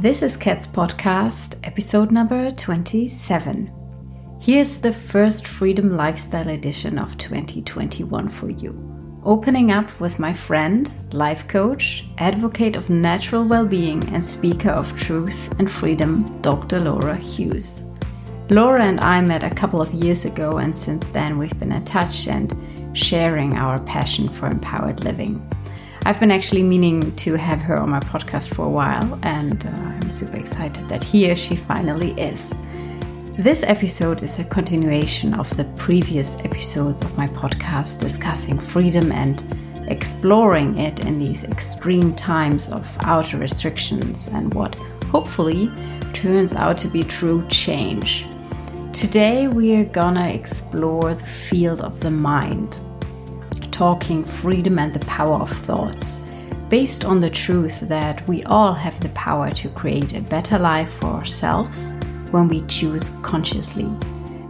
[0.00, 3.70] This is Kat's podcast, episode number 27.
[4.40, 9.20] Here's the first Freedom Lifestyle edition of 2021 for you.
[9.24, 14.96] Opening up with my friend, life coach, advocate of natural well being, and speaker of
[14.96, 16.80] truth and freedom, Dr.
[16.80, 17.84] Laura Hughes.
[18.48, 21.84] Laura and I met a couple of years ago, and since then we've been in
[21.84, 22.56] touch and
[22.94, 25.46] sharing our passion for empowered living.
[26.06, 29.68] I've been actually meaning to have her on my podcast for a while, and uh,
[29.68, 32.54] I'm super excited that here she finally is.
[33.36, 39.44] This episode is a continuation of the previous episodes of my podcast discussing freedom and
[39.88, 44.76] exploring it in these extreme times of outer restrictions and what
[45.10, 45.70] hopefully
[46.14, 48.26] turns out to be true change.
[48.94, 52.80] Today, we're gonna explore the field of the mind
[53.80, 56.20] talking freedom and the power of thoughts,
[56.68, 60.92] based on the truth that we all have the power to create a better life
[60.92, 61.96] for ourselves
[62.30, 63.88] when we choose consciously,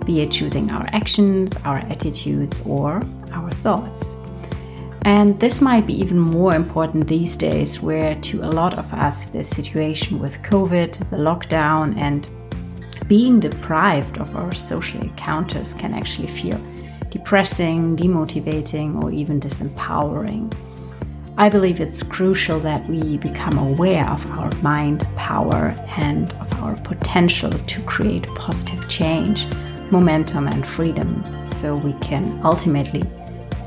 [0.05, 4.17] be it choosing our actions, our attitudes, or our thoughts.
[5.03, 9.27] And this might be even more important these days, where to a lot of us,
[9.27, 12.29] the situation with COVID, the lockdown, and
[13.07, 16.61] being deprived of our social encounters can actually feel
[17.11, 20.53] depressing, demotivating, or even disempowering.
[21.37, 26.77] I believe it's crucial that we become aware of our mind power and of our
[26.83, 29.47] potential to create positive change,
[29.91, 33.05] momentum, and freedom so we can ultimately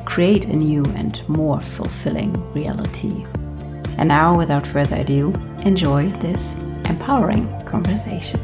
[0.06, 3.26] create a new and more fulfilling reality.
[3.98, 5.34] And now, without further ado,
[5.66, 6.56] enjoy this
[6.90, 8.40] empowering conversation.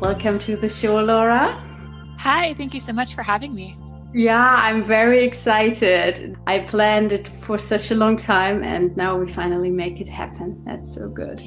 [0.00, 1.71] Welcome to the show, Laura.
[2.22, 3.76] Hi, thank you so much for having me.
[4.14, 6.38] Yeah, I'm very excited.
[6.46, 10.62] I planned it for such a long time and now we finally make it happen.
[10.64, 11.42] That's so good.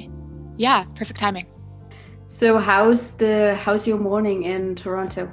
[0.58, 1.44] Yeah, perfect timing.
[2.26, 5.30] So how's the how's your morning in Toronto?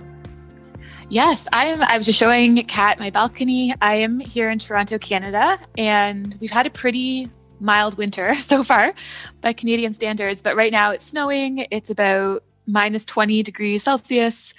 [1.10, 3.76] Yes, I am I was just showing Kat my balcony.
[3.82, 7.30] I am here in Toronto, Canada, and we've had a pretty
[7.60, 8.94] mild winter so far
[9.42, 11.68] by Canadian standards, but right now it's snowing.
[11.70, 14.54] It's about minus 20 degrees Celsius.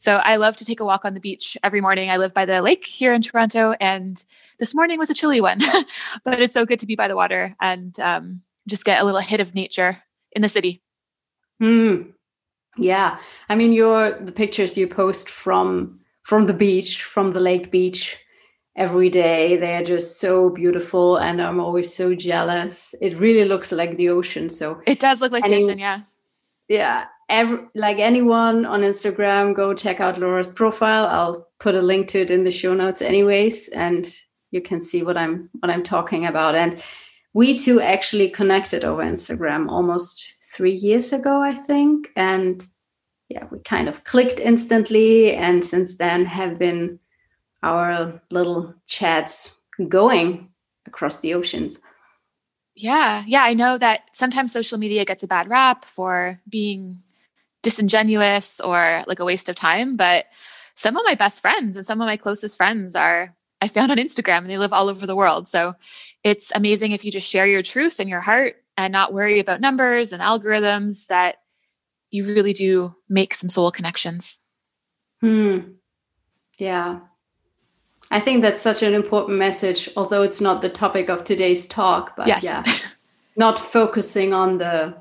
[0.00, 2.10] So I love to take a walk on the beach every morning.
[2.10, 4.24] I live by the lake here in Toronto, and
[4.58, 5.58] this morning was a chilly one,
[6.24, 9.20] but it's so good to be by the water and um, just get a little
[9.20, 10.02] hit of nature
[10.32, 10.80] in the city.
[11.62, 12.14] Mm.
[12.78, 13.18] Yeah,
[13.50, 18.16] I mean, your the pictures you post from from the beach, from the lake beach
[18.76, 19.58] every day.
[19.58, 22.94] They're just so beautiful, and I'm always so jealous.
[23.02, 24.48] It really looks like the ocean.
[24.48, 26.00] So it does look like the ocean, yeah.
[26.68, 31.06] Yeah, every, like anyone on Instagram, go check out Laura's profile.
[31.06, 34.12] I'll put a link to it in the show notes, anyways, and
[34.50, 36.54] you can see what I'm what I'm talking about.
[36.54, 36.82] And
[37.32, 42.66] we two actually connected over Instagram almost three years ago, I think, and
[43.28, 46.98] yeah, we kind of clicked instantly, and since then have been
[47.62, 49.54] our little chats
[49.88, 50.48] going
[50.86, 51.78] across the oceans.
[52.74, 57.02] Yeah, yeah, I know that sometimes social media gets a bad rap for being
[57.62, 59.96] disingenuous or like a waste of time.
[59.96, 60.26] But
[60.74, 63.98] some of my best friends and some of my closest friends are I found on
[63.98, 65.46] Instagram and they live all over the world.
[65.46, 65.74] So
[66.24, 69.60] it's amazing if you just share your truth and your heart and not worry about
[69.60, 71.36] numbers and algorithms that
[72.10, 74.40] you really do make some soul connections.
[75.20, 75.58] Hmm.
[76.56, 77.00] Yeah.
[78.10, 82.16] I think that's such an important message, although it's not the topic of today's talk,
[82.16, 82.42] but yes.
[82.42, 82.64] yeah.
[83.36, 85.00] not focusing on the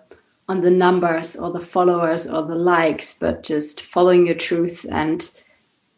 [0.50, 5.32] on the numbers or the followers or the likes, but just following your truth and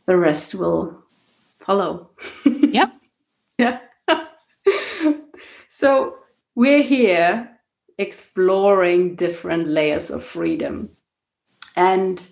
[0.06, 1.02] the rest will
[1.60, 2.10] follow.
[2.46, 2.92] yep.
[3.58, 3.80] yeah.
[5.70, 6.18] so
[6.56, 7.50] we're here
[7.98, 10.90] exploring different layers of freedom.
[11.78, 12.28] And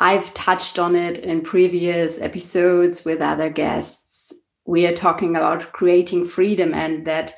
[0.00, 4.32] I've touched on it in previous episodes with other guests.
[4.66, 7.32] We are talking about creating freedom and that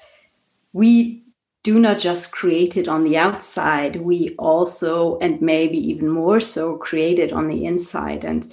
[0.72, 1.25] we
[1.66, 6.76] do not just create it on the outside, we also, and maybe even more so,
[6.76, 8.24] create it on the inside.
[8.24, 8.46] And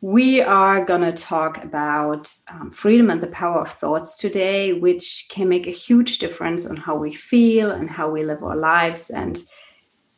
[0.00, 5.26] we are going to talk about um, freedom and the power of thoughts today, which
[5.28, 9.10] can make a huge difference on how we feel and how we live our lives.
[9.10, 9.42] And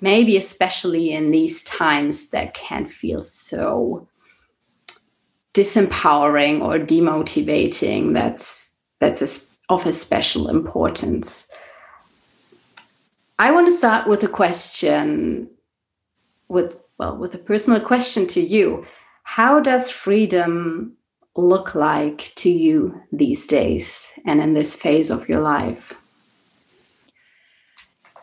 [0.02, 4.06] maybe especially in these times that can feel so
[5.54, 11.48] disempowering or demotivating that's that's of a special importance
[13.38, 15.48] I want to start with a question
[16.48, 18.84] with well with a personal question to you.
[19.22, 20.94] How does freedom
[21.36, 25.94] look like to you these days and in this phase of your life?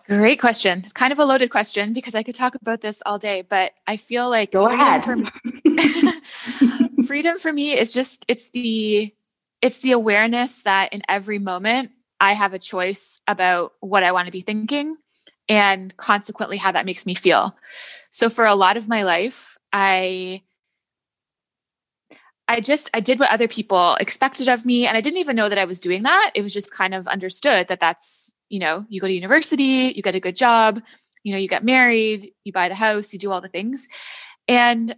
[0.07, 0.79] Great question.
[0.79, 3.71] It's kind of a loaded question because I could talk about this all day, but
[3.87, 5.03] I feel like Go freedom ahead.
[5.03, 5.25] for me,
[7.07, 9.13] freedom for me is just it's the
[9.61, 14.25] it's the awareness that in every moment I have a choice about what I want
[14.27, 14.97] to be thinking
[15.47, 17.55] and consequently how that makes me feel.
[18.09, 20.43] So for a lot of my life, I
[22.47, 25.49] I just I did what other people expected of me and I didn't even know
[25.49, 26.31] that I was doing that.
[26.35, 30.03] It was just kind of understood that that's, you know, you go to university, you
[30.03, 30.81] get a good job,
[31.23, 33.87] you know, you get married, you buy the house, you do all the things.
[34.47, 34.95] And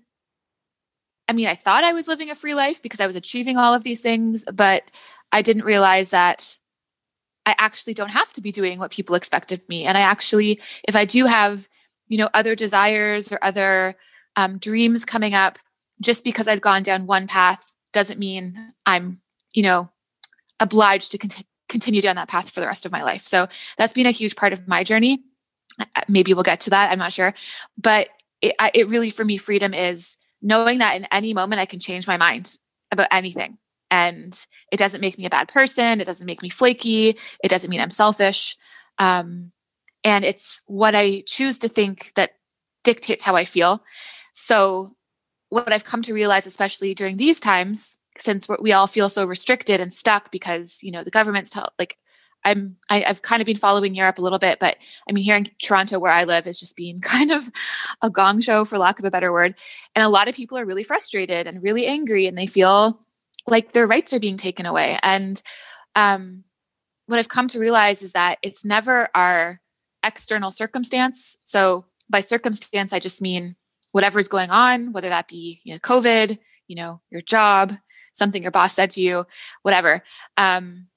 [1.30, 3.74] I mean, I thought I was living a free life because I was achieving all
[3.74, 4.84] of these things, but
[5.32, 6.58] I didn't realize that
[7.48, 9.86] I actually don't have to be doing what people expect of me.
[9.86, 11.68] And I actually, if I do have,
[12.08, 13.96] you know, other desires or other
[14.36, 15.58] um, dreams coming up,
[16.02, 19.22] just because I've gone down one path doesn't mean I'm,
[19.54, 19.90] you know,
[20.60, 23.22] obliged to cont- continue down that path for the rest of my life.
[23.22, 23.48] So
[23.78, 25.24] that's been a huge part of my journey.
[26.10, 26.92] Maybe we'll get to that.
[26.92, 27.34] I'm not sure,
[27.78, 28.10] but
[28.42, 32.08] it, it really, for me, freedom is knowing that in any moment I can change
[32.08, 32.58] my mind
[32.92, 33.58] about anything.
[33.90, 36.02] And it doesn't make me a bad person.
[36.02, 37.18] It doesn't make me flaky.
[37.44, 38.58] It doesn't mean I'm selfish.
[39.00, 39.52] Um,
[40.04, 42.32] and it's what I choose to think that
[42.84, 43.84] dictates how I feel.
[44.34, 44.92] So
[45.50, 49.80] what I've come to realize, especially during these times, since we all feel so restricted
[49.80, 51.98] and stuck because you know the government's tell, like
[52.44, 54.78] I'm I, have kind of been following Europe a little bit, but
[55.10, 57.50] I mean here in Toronto where I live is just being kind of
[58.02, 59.56] a gong show for lack of a better word.
[59.96, 63.00] And a lot of people are really frustrated and really angry and they feel
[63.48, 65.00] like their rights are being taken away.
[65.02, 65.42] And
[65.96, 66.44] um,
[67.08, 69.62] what I've come to realize is that it's never our
[70.04, 71.38] external circumstance.
[71.44, 73.56] So by circumstance, I just mean
[73.92, 77.74] whatever's going on, whether that be you know COVID, you know your job,
[78.14, 79.26] something your boss said to you,
[79.64, 80.04] whatever.
[80.36, 80.88] Um,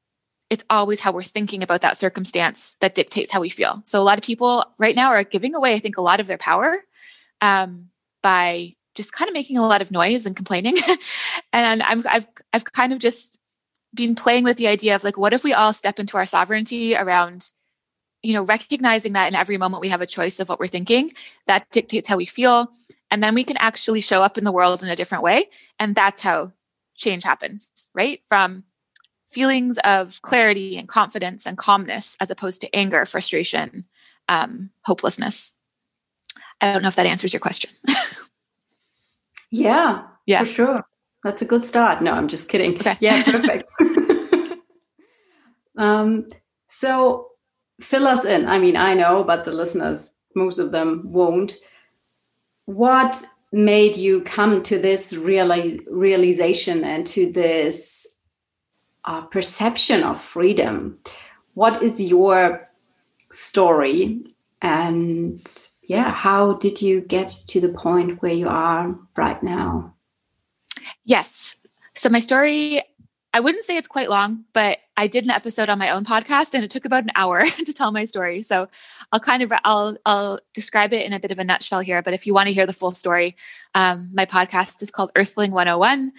[0.50, 3.80] it's always how we're thinking about that circumstance that dictates how we feel.
[3.84, 6.26] So a lot of people right now are giving away, I think, a lot of
[6.26, 6.76] their power
[7.40, 10.76] um, by just kind of making a lot of noise and complaining.
[11.52, 13.40] and I'm, I've, I've kind of just
[13.94, 16.94] been playing with the idea of like, what if we all step into our sovereignty
[16.94, 17.50] around,
[18.22, 21.12] you know, recognizing that in every moment we have a choice of what we're thinking
[21.46, 22.68] that dictates how we feel.
[23.10, 25.48] And then we can actually show up in the world in a different way.
[25.78, 26.52] And that's how
[26.94, 28.20] change happens, right?
[28.28, 28.64] From
[29.30, 33.86] feelings of clarity and confidence and calmness as opposed to anger, frustration,
[34.28, 35.54] um, hopelessness.
[36.60, 37.70] I don't know if that answers your question.
[39.50, 40.84] yeah, yeah, for sure.
[41.24, 42.02] That's a good start.
[42.02, 42.76] No, I'm just kidding.
[42.76, 42.96] Okay.
[43.00, 43.70] Yeah, perfect.
[45.76, 46.26] um,
[46.68, 47.28] so
[47.80, 48.46] fill us in.
[48.46, 51.56] I mean, I know, but the listeners, most of them won't.
[52.66, 58.06] What made you come to this reali- realization and to this
[59.04, 60.98] uh, perception of freedom?
[61.54, 62.68] What is your
[63.32, 64.22] story?
[64.62, 65.42] And
[65.90, 69.92] yeah, how did you get to the point where you are right now?
[71.04, 71.56] Yes.
[71.96, 72.80] So my story,
[73.34, 76.54] I wouldn't say it's quite long, but I did an episode on my own podcast
[76.54, 78.40] and it took about an hour to tell my story.
[78.42, 78.68] So
[79.10, 82.02] I'll kind of I'll I'll describe it in a bit of a nutshell here.
[82.02, 83.34] But if you want to hear the full story,
[83.74, 86.12] um, my podcast is called Earthling 101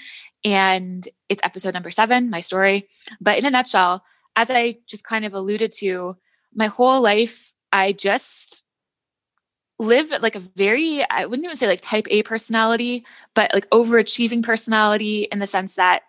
[0.44, 2.89] and it's episode number seven, my story.
[3.21, 4.03] But in a nutshell,
[4.35, 6.18] as I just kind of alluded to,
[6.54, 8.63] my whole life, I just
[9.81, 14.44] live like a very, I wouldn't even say like type A personality, but like overachieving
[14.44, 16.04] personality in the sense that,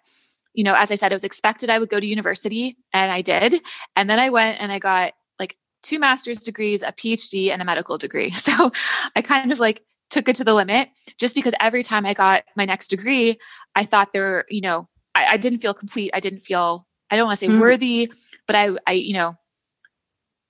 [0.52, 3.22] you know, as I said, it was expected I would go to university and I
[3.22, 3.62] did.
[3.96, 7.64] And then I went and I got like two master's degrees, a PhD, and a
[7.64, 8.30] medical degree.
[8.36, 8.70] So
[9.16, 12.44] I kind of like took it to the limit just because every time I got
[12.54, 13.38] my next degree,
[13.74, 16.10] I thought there were, you know, I, I didn't feel complete.
[16.12, 17.60] I didn't feel, I don't want to say mm.
[17.60, 18.12] worthy,
[18.46, 19.36] but I, I, you know,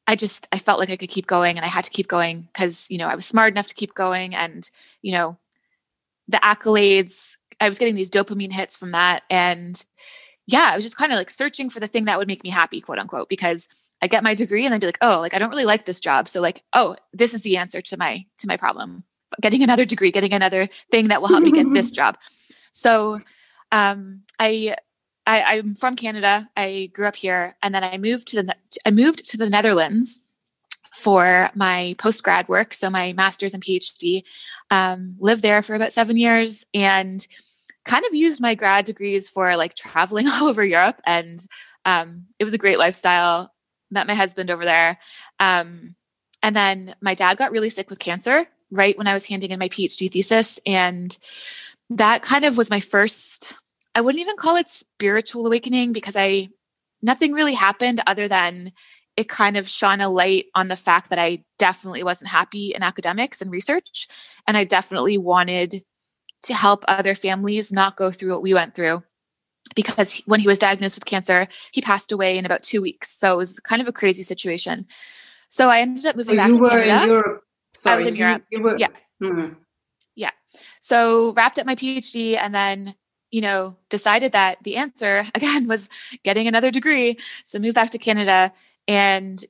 [0.06, 2.48] I just, I felt like I could keep going and I had to keep going
[2.52, 4.68] because, you know, I was smart enough to keep going and,
[5.00, 5.38] you know,
[6.28, 9.22] the accolades, I was getting these dopamine hits from that.
[9.30, 9.82] And
[10.46, 12.50] yeah, I was just kind of like searching for the thing that would make me
[12.50, 13.68] happy, quote unquote, because
[14.02, 16.00] I get my degree and then be like, oh, like I don't really like this
[16.00, 16.28] job.
[16.28, 19.04] So like, oh, this is the answer to my to my problem.
[19.40, 22.18] Getting another degree, getting another thing that will help me get this job.
[22.72, 23.20] So
[23.70, 24.76] um, I,
[25.26, 26.48] I am from Canada.
[26.56, 30.20] I grew up here, and then I moved to the I moved to the Netherlands
[30.94, 34.24] for my post grad work, so my master's and PhD.
[34.70, 37.24] Um, lived there for about seven years, and
[37.84, 41.44] kind of used my grad degrees for like traveling all over Europe, and
[41.84, 43.52] um, it was a great lifestyle.
[43.90, 44.98] Met my husband over there,
[45.38, 45.94] um,
[46.42, 49.58] and then my dad got really sick with cancer right when I was handing in
[49.58, 51.16] my PhD thesis, and
[51.90, 53.54] that kind of was my first
[53.94, 56.48] I wouldn't even call it spiritual awakening because I
[57.02, 58.72] nothing really happened other than
[59.16, 62.82] it kind of shone a light on the fact that I definitely wasn't happy in
[62.82, 64.08] academics and research.
[64.46, 65.84] And I definitely wanted
[66.44, 69.02] to help other families not go through what we went through.
[69.76, 73.18] Because when he was diagnosed with cancer, he passed away in about two weeks.
[73.18, 74.86] So it was kind of a crazy situation.
[75.48, 77.02] So I ended up moving back you to were Canada.
[77.02, 77.44] In Europe.
[77.74, 78.44] Sorry, I was in you- Europe.
[78.50, 78.88] you were- Yeah.
[79.22, 79.56] Mhm.
[80.80, 82.94] So wrapped up my PhD and then,
[83.32, 85.88] you know, decided that the answer again was
[86.22, 87.18] getting another degree.
[87.44, 88.52] So moved back to Canada
[88.86, 89.44] and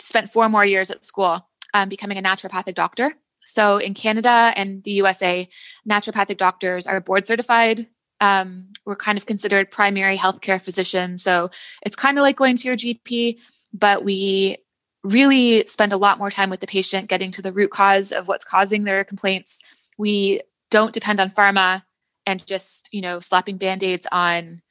[0.00, 3.14] spent four more years at school um, becoming a naturopathic doctor.
[3.44, 5.48] So in Canada and the USA,
[5.88, 7.86] naturopathic doctors are board certified.
[8.20, 11.22] Um, we're kind of considered primary healthcare physicians.
[11.22, 11.50] So
[11.82, 13.38] it's kind of like going to your GP,
[13.72, 14.56] but we
[15.04, 18.26] really spend a lot more time with the patient, getting to the root cause of
[18.26, 19.60] what's causing their complaints.
[19.96, 20.40] We
[20.70, 21.84] don't depend on pharma
[22.28, 24.62] and just you know slapping band-aids on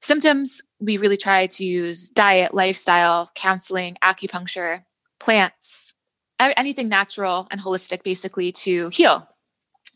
[0.00, 0.62] symptoms.
[0.80, 4.84] We really try to use diet lifestyle counseling acupuncture
[5.18, 5.94] plants
[6.40, 9.28] anything natural and holistic basically to heal.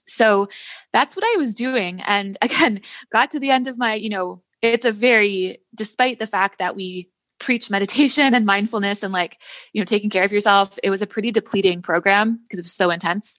[0.07, 0.49] So
[0.93, 2.00] that's what i was doing.
[2.07, 2.81] And again
[3.12, 6.75] got to the end of my you know it's a very despite the fact that
[6.75, 9.40] we preach meditation and mindfulness and like
[9.73, 12.73] you know taking care of yourself it was a pretty depleting program because it was
[12.73, 13.38] so intense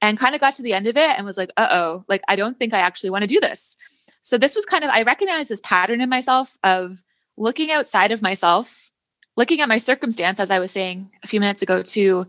[0.00, 2.22] and kind of got to the end of it and was like, uh oh, like
[2.28, 3.76] I don't think I actually want to do this.
[4.20, 7.02] So this was kind of, I recognized this pattern in myself of
[7.36, 8.90] looking outside of myself,
[9.36, 12.26] looking at my circumstance, as I was saying a few minutes ago, to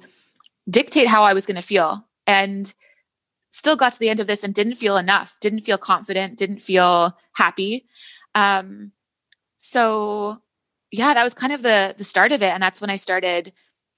[0.70, 2.06] dictate how I was going to feel.
[2.28, 2.74] And
[3.50, 6.62] still got to the end of this and didn't feel enough, didn't feel confident, didn't
[6.62, 7.88] feel happy.
[8.36, 8.92] Um,
[9.58, 10.38] so
[10.92, 12.50] yeah, that was kind of the the start of it.
[12.50, 13.54] And that's when I started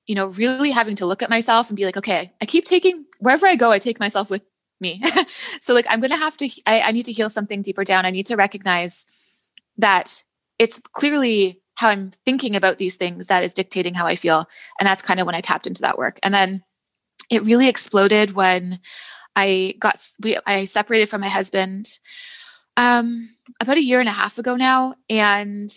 [0.07, 3.05] you know, really having to look at myself and be like, okay, I keep taking
[3.19, 4.45] wherever I go, I take myself with
[4.79, 5.01] me.
[5.61, 8.05] so like, I'm to have to, I, I need to heal something deeper down.
[8.05, 9.05] I need to recognize
[9.77, 10.23] that
[10.59, 14.47] it's clearly how I'm thinking about these things that is dictating how I feel.
[14.79, 16.19] And that's kind of when I tapped into that work.
[16.23, 16.63] And then
[17.29, 18.79] it really exploded when
[19.35, 21.87] I got, we, I separated from my husband
[22.77, 23.29] um,
[23.59, 24.95] about a year and a half ago now.
[25.09, 25.69] And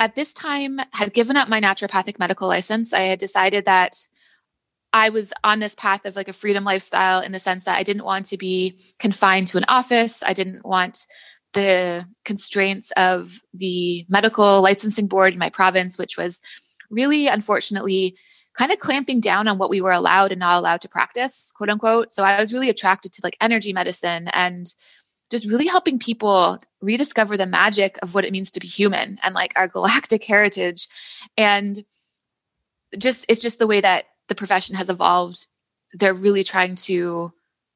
[0.00, 2.92] at this time had given up my naturopathic medical license.
[2.92, 3.96] I had decided that
[4.92, 7.82] i was on this path of like a freedom lifestyle in the sense that i
[7.82, 10.22] didn't want to be confined to an office.
[10.22, 11.06] I didn't want
[11.52, 16.40] the constraints of the medical licensing board in my province which was
[16.90, 18.16] really unfortunately
[18.56, 21.70] kind of clamping down on what we were allowed and not allowed to practice quote
[21.70, 22.12] unquote.
[22.12, 24.66] So i was really attracted to like energy medicine and
[25.34, 29.34] just really helping people rediscover the magic of what it means to be human and
[29.34, 30.86] like our galactic heritage.
[31.36, 31.84] And
[32.96, 35.48] just it's just the way that the profession has evolved.
[35.92, 37.32] They're really trying to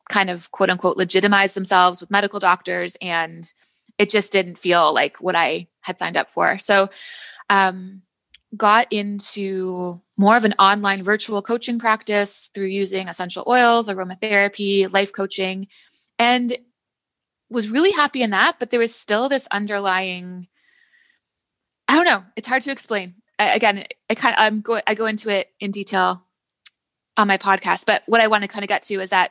[0.09, 3.53] kind of quote unquote legitimize themselves with medical doctors and
[3.99, 6.59] it just didn't feel like what i had signed up for.
[6.59, 6.89] So
[7.51, 8.03] um
[8.57, 15.13] got into more of an online virtual coaching practice through using essential oils aromatherapy life
[15.13, 15.67] coaching
[16.21, 16.57] and
[17.51, 20.49] was really happy in that, but there was still this underlying.
[21.87, 22.25] I don't know.
[22.37, 23.15] It's hard to explain.
[23.39, 26.25] I, again, I kind of I'm go I go into it in detail
[27.17, 29.31] on my podcast, but what I want to kind of get to is that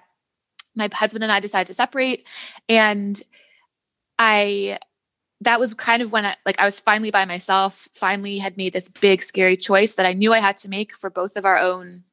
[0.75, 2.27] my husband and I decided to separate,
[2.67, 3.21] and
[4.17, 4.79] I
[5.41, 7.87] that was kind of when I like I was finally by myself.
[7.93, 11.09] Finally, had made this big scary choice that I knew I had to make for
[11.09, 12.03] both of our own,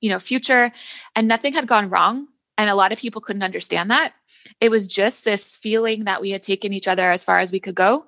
[0.00, 0.72] you know, future,
[1.16, 4.14] and nothing had gone wrong and a lot of people couldn't understand that.
[4.60, 7.60] It was just this feeling that we had taken each other as far as we
[7.60, 8.06] could go.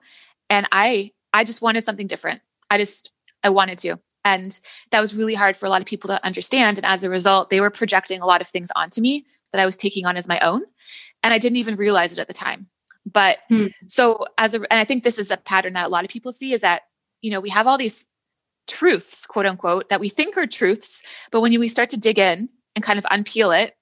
[0.49, 2.41] And i i just wanted something different.
[2.71, 3.11] I just
[3.43, 3.99] i wanted to.
[4.25, 4.59] And
[4.91, 6.79] that was really hard for a lot of people to understand.
[6.79, 9.67] And as a result they were projecting a lot of things onto me that i
[9.67, 10.63] was taking on as my own.
[11.23, 12.69] And i didn't even realize it at the time.
[13.05, 13.67] But Hmm.
[13.89, 16.33] so as a and i think this is a pattern that a lot of people
[16.33, 16.83] see is that
[17.23, 18.05] you know we have all these
[18.69, 21.03] truths quote unquote that we think are truths.
[21.31, 23.77] But when we start to dig in and kind of unpeel it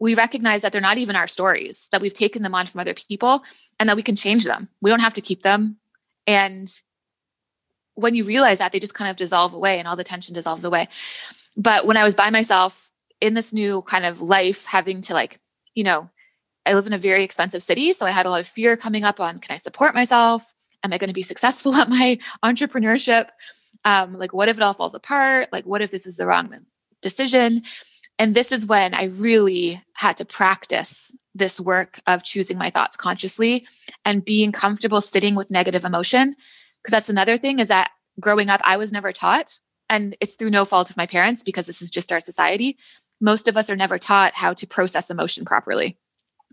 [0.00, 2.94] we recognize that they're not even our stories, that we've taken them on from other
[2.94, 3.44] people
[3.78, 4.68] and that we can change them.
[4.80, 5.76] We don't have to keep them.
[6.26, 6.72] And
[7.94, 10.64] when you realize that, they just kind of dissolve away and all the tension dissolves
[10.64, 10.88] away.
[11.56, 12.88] But when I was by myself
[13.20, 15.38] in this new kind of life, having to like,
[15.74, 16.08] you know,
[16.64, 17.92] I live in a very expensive city.
[17.92, 20.54] So I had a lot of fear coming up on can I support myself?
[20.82, 23.28] Am I going to be successful at my entrepreneurship?
[23.84, 25.48] Um, like, what if it all falls apart?
[25.52, 26.54] Like, what if this is the wrong
[27.02, 27.62] decision?
[28.20, 32.94] And this is when I really had to practice this work of choosing my thoughts
[32.94, 33.66] consciously
[34.04, 36.36] and being comfortable sitting with negative emotion.
[36.82, 39.58] Because that's another thing is that growing up, I was never taught,
[39.88, 42.76] and it's through no fault of my parents because this is just our society.
[43.22, 45.96] Most of us are never taught how to process emotion properly.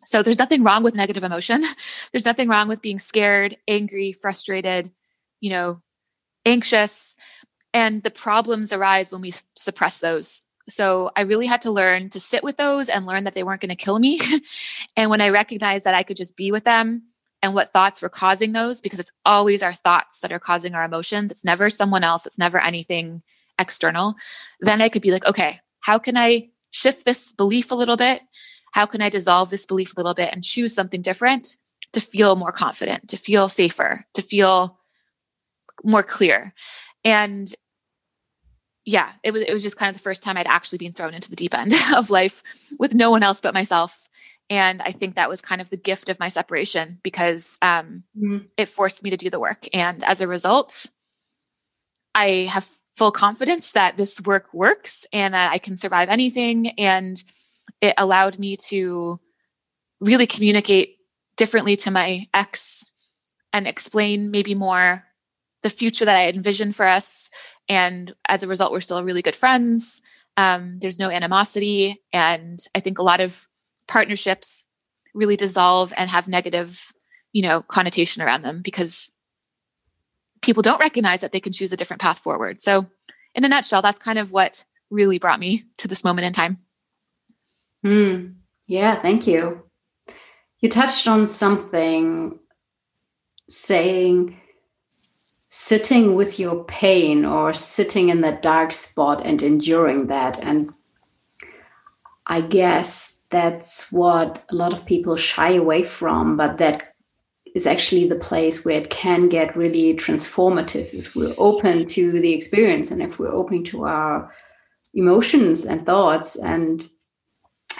[0.05, 1.65] So there's nothing wrong with negative emotion.
[2.13, 4.91] There's nothing wrong with being scared, angry, frustrated,
[5.41, 5.81] you know,
[6.45, 7.15] anxious.
[7.73, 10.45] And the problems arise when we suppress those.
[10.69, 13.61] So I really had to learn to sit with those and learn that they weren't
[13.61, 14.19] going to kill me.
[14.97, 17.03] and when I recognized that I could just be with them
[17.41, 20.83] and what thoughts were causing those, because it's always our thoughts that are causing our
[20.83, 23.21] emotions, it's never someone else, it's never anything
[23.59, 24.15] external,
[24.59, 28.21] then I could be like, okay, how can I shift this belief a little bit?
[28.73, 31.57] How can I dissolve this belief a little bit and choose something different
[31.93, 34.79] to feel more confident, to feel safer, to feel
[35.83, 36.53] more clear?
[37.05, 37.53] And
[38.87, 41.13] yeah, it was it was just kind of the first time I'd actually been thrown
[41.13, 42.41] into the deep end of life
[42.79, 44.07] with no one else but myself.
[44.49, 48.45] And I think that was kind of the gift of my separation because um, mm-hmm.
[48.55, 49.65] it forced me to do the work.
[49.73, 50.85] And as a result,
[52.15, 56.69] I have full confidence that this work works and that I can survive anything.
[56.79, 57.21] And
[57.81, 59.19] it allowed me to
[59.99, 60.95] really communicate
[61.35, 62.89] differently to my ex
[63.51, 65.03] and explain maybe more
[65.61, 67.29] the future that I envisioned for us.
[67.69, 70.01] And as a result, we're still really good friends.
[70.37, 72.01] Um, there's no animosity.
[72.13, 73.47] And I think a lot of
[73.87, 74.65] partnerships
[75.13, 76.91] really dissolve and have negative,
[77.33, 79.11] you know, connotation around them because
[80.41, 82.61] people don't recognize that they can choose a different path forward.
[82.61, 82.85] So,
[83.35, 86.57] in a nutshell, that's kind of what really brought me to this moment in time.
[87.83, 88.27] Hmm.
[88.67, 89.63] Yeah, thank you.
[90.59, 92.39] You touched on something
[93.47, 94.39] saying
[95.59, 100.37] sitting with your pain or sitting in that dark spot and enduring that.
[100.37, 100.71] And
[102.27, 106.93] I guess that's what a lot of people shy away from, but that
[107.55, 112.35] is actually the place where it can get really transformative if we're open to the
[112.35, 114.31] experience and if we're open to our
[114.93, 116.35] emotions and thoughts.
[116.35, 116.87] And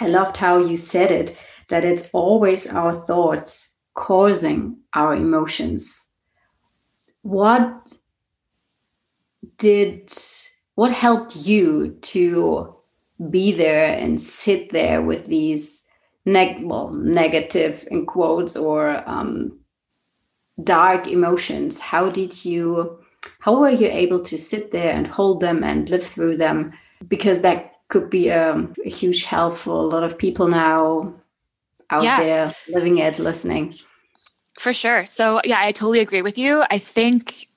[0.00, 6.07] I loved how you said it that it's always our thoughts causing our emotions.
[7.28, 7.92] What
[9.58, 10.10] did
[10.76, 12.74] what helped you to
[13.30, 15.82] be there and sit there with these
[16.24, 19.58] neg- well, negative in quotes or um,
[20.64, 21.78] dark emotions?
[21.78, 22.98] How did you
[23.40, 26.72] how were you able to sit there and hold them and live through them?
[27.08, 31.12] Because that could be um, a huge help for a lot of people now
[31.90, 32.20] out yeah.
[32.20, 33.74] there living it listening
[34.58, 37.48] for sure so yeah i totally agree with you i think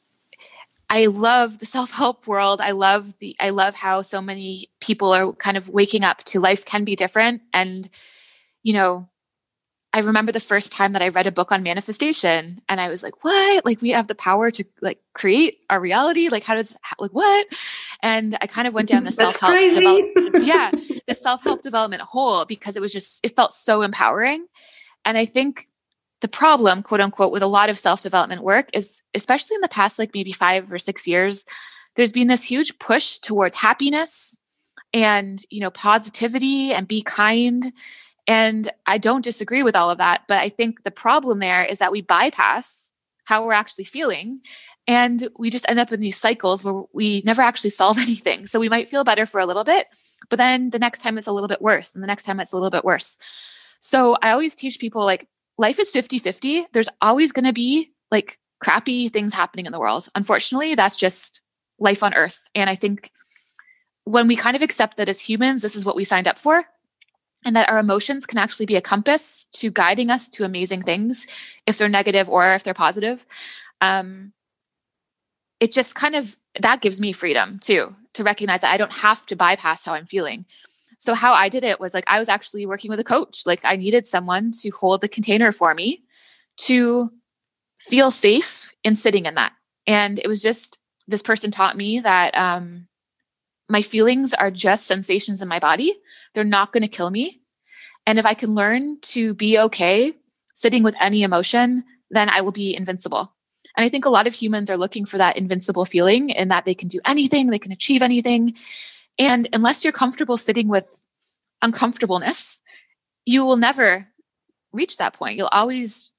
[0.89, 5.33] i love the self-help world i love the i love how so many people are
[5.33, 7.89] kind of waking up to life can be different and
[8.63, 9.07] you know
[9.93, 13.03] I remember the first time that I read a book on manifestation and I was
[13.03, 13.65] like, what?
[13.65, 16.29] Like we have the power to like create our reality.
[16.29, 17.47] Like how does like what?
[18.01, 20.71] And I kind of went down the self-help development, yeah,
[21.07, 24.45] the self-help development hole because it was just it felt so empowering.
[25.03, 25.67] And I think
[26.21, 29.99] the problem, quote unquote, with a lot of self-development work is especially in the past
[29.99, 31.45] like maybe 5 or 6 years,
[31.95, 34.39] there's been this huge push towards happiness
[34.93, 37.73] and, you know, positivity and be kind
[38.27, 40.23] and I don't disagree with all of that.
[40.27, 42.93] But I think the problem there is that we bypass
[43.25, 44.41] how we're actually feeling.
[44.87, 48.45] And we just end up in these cycles where we never actually solve anything.
[48.45, 49.87] So we might feel better for a little bit,
[50.29, 51.93] but then the next time it's a little bit worse.
[51.93, 53.17] And the next time it's a little bit worse.
[53.79, 55.27] So I always teach people like
[55.61, 56.65] life is 50 50.
[56.73, 60.09] There's always going to be like crappy things happening in the world.
[60.15, 61.41] Unfortunately, that's just
[61.79, 62.39] life on earth.
[62.53, 63.11] And I think
[64.03, 66.65] when we kind of accept that as humans, this is what we signed up for,
[67.45, 71.25] and that our emotions can actually be a compass to guiding us to amazing things
[71.65, 73.25] if they're negative or if they're positive
[73.81, 74.33] um,
[75.59, 79.25] it just kind of that gives me freedom too to recognize that i don't have
[79.25, 80.45] to bypass how i'm feeling
[81.01, 83.59] so how i did it was like i was actually working with a coach like
[83.63, 86.03] i needed someone to hold the container for me
[86.57, 87.11] to
[87.79, 89.51] feel safe in sitting in that
[89.87, 92.87] and it was just this person taught me that um,
[93.67, 95.95] my feelings are just sensations in my body
[96.33, 97.41] they're not going to kill me.
[98.05, 100.13] And if I can learn to be okay
[100.55, 103.33] sitting with any emotion, then I will be invincible.
[103.77, 106.65] And I think a lot of humans are looking for that invincible feeling and that
[106.65, 108.55] they can do anything, they can achieve anything.
[109.21, 110.99] And unless you're comfortable sitting with
[111.61, 112.59] uncomfortableness,
[113.23, 114.07] you will never
[114.73, 115.37] reach that point.
[115.37, 116.09] You'll always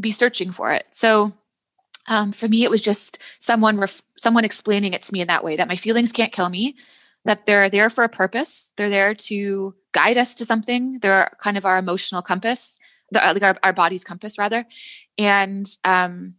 [0.00, 0.86] be searching for it.
[0.90, 1.34] So
[2.08, 5.44] um, for me, it was just someone ref- someone explaining it to me in that
[5.44, 6.76] way that my feelings can't kill me
[7.26, 8.72] that they're there for a purpose.
[8.78, 11.00] They're there to guide us to something.
[11.00, 12.78] They're kind of our emotional compass,
[13.10, 14.64] the, uh, like our, our body's compass, rather.
[15.18, 16.36] And um,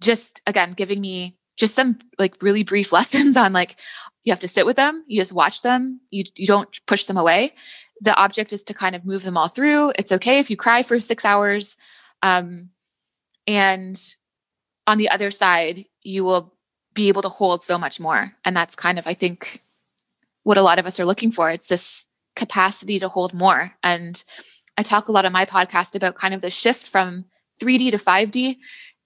[0.00, 3.76] just again, giving me just some like really brief lessons on like
[4.24, 7.16] you have to sit with them, you just watch them, you you don't push them
[7.16, 7.54] away.
[8.00, 9.92] The object is to kind of move them all through.
[9.98, 11.76] It's okay if you cry for six hours.
[12.22, 12.70] Um,
[13.46, 14.00] and
[14.86, 16.54] on the other side, you will
[16.94, 18.32] be able to hold so much more.
[18.44, 19.62] And that's kind of, I think,
[20.42, 21.50] what a lot of us are looking for.
[21.50, 22.06] It's this
[22.36, 23.72] capacity to hold more.
[23.82, 24.22] And
[24.76, 27.26] I talk a lot on my podcast about kind of the shift from
[27.62, 28.56] 3D to 5D.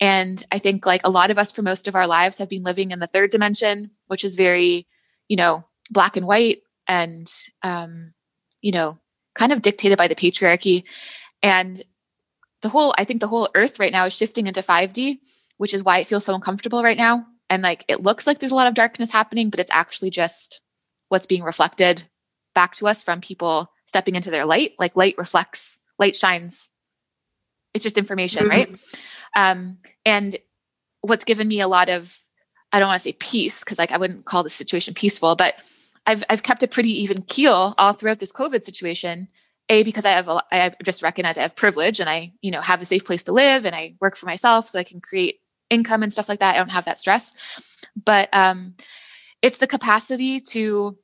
[0.01, 2.63] And I think like a lot of us for most of our lives have been
[2.63, 4.87] living in the third dimension, which is very,
[5.29, 7.31] you know, black and white and,
[7.63, 8.15] um,
[8.61, 8.99] you know,
[9.35, 10.85] kind of dictated by the patriarchy.
[11.43, 11.81] And
[12.63, 15.19] the whole, I think the whole earth right now is shifting into 5D,
[15.59, 17.27] which is why it feels so uncomfortable right now.
[17.51, 20.61] And like it looks like there's a lot of darkness happening, but it's actually just
[21.09, 22.05] what's being reflected
[22.55, 24.73] back to us from people stepping into their light.
[24.79, 26.71] Like light reflects, light shines.
[27.75, 28.51] It's just information, mm-hmm.
[28.51, 28.81] right?
[29.37, 30.37] Um, and
[31.01, 32.21] what's given me a lot of,
[32.73, 35.57] I don't want to say peace because like I wouldn't call the situation peaceful, but
[36.07, 39.29] I've I've kept a pretty even keel all throughout this COVID situation.
[39.71, 42.61] A because I have a, I just recognize I have privilege and I you know
[42.61, 45.41] have a safe place to live and I work for myself so I can create
[45.71, 46.55] income and stuff like that.
[46.55, 47.35] I don't have that stress,
[48.03, 48.75] but um,
[49.43, 50.97] it's the capacity to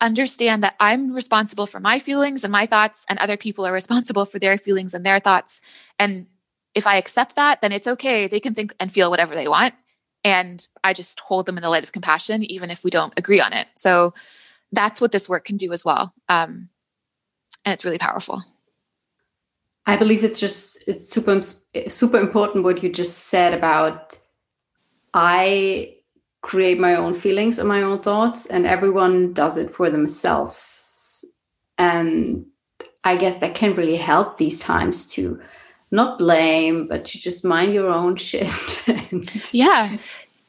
[0.00, 4.26] understand that I'm responsible for my feelings and my thoughts, and other people are responsible
[4.26, 5.60] for their feelings and their thoughts.
[5.98, 6.26] And
[6.74, 8.26] if I accept that, then it's okay.
[8.26, 9.74] They can think and feel whatever they want.
[10.24, 13.40] And I just hold them in the light of compassion, even if we don't agree
[13.40, 13.68] on it.
[13.76, 14.14] So
[14.72, 16.14] that's what this work can do as well.
[16.28, 16.70] Um,
[17.64, 18.42] and it's really powerful.
[19.86, 24.16] I believe it's just it's super super important what you just said about
[25.12, 25.96] I
[26.44, 31.24] create my own feelings and my own thoughts and everyone does it for themselves
[31.78, 32.44] and
[33.02, 35.40] i guess that can really help these times to
[35.94, 38.50] not blame but to just mind your own shit
[39.54, 39.96] yeah.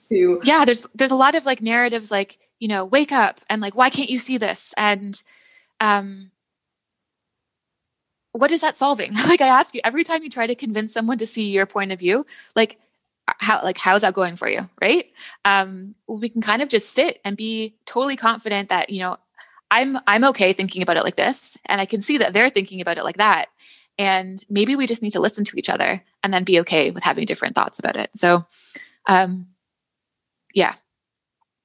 [0.10, 3.62] to, yeah there's there's a lot of like narratives like you know wake up and
[3.62, 4.74] like why can't you see this?
[4.78, 5.22] And
[5.80, 6.32] um
[8.32, 9.14] what is that solving?
[9.28, 11.92] Like i ask you every time you try to convince someone to see your point
[11.92, 12.80] of view like
[13.28, 15.12] how like how's that going for you right?
[15.44, 19.18] Um we can kind of just sit and be totally confident that you know
[19.72, 22.82] i'm i'm okay thinking about it like this and i can see that they're thinking
[22.82, 23.48] about it like that
[23.98, 27.04] and maybe we just need to listen to each other and then be okay with
[27.04, 28.46] having different thoughts about it so
[29.08, 29.48] um
[30.54, 30.74] yeah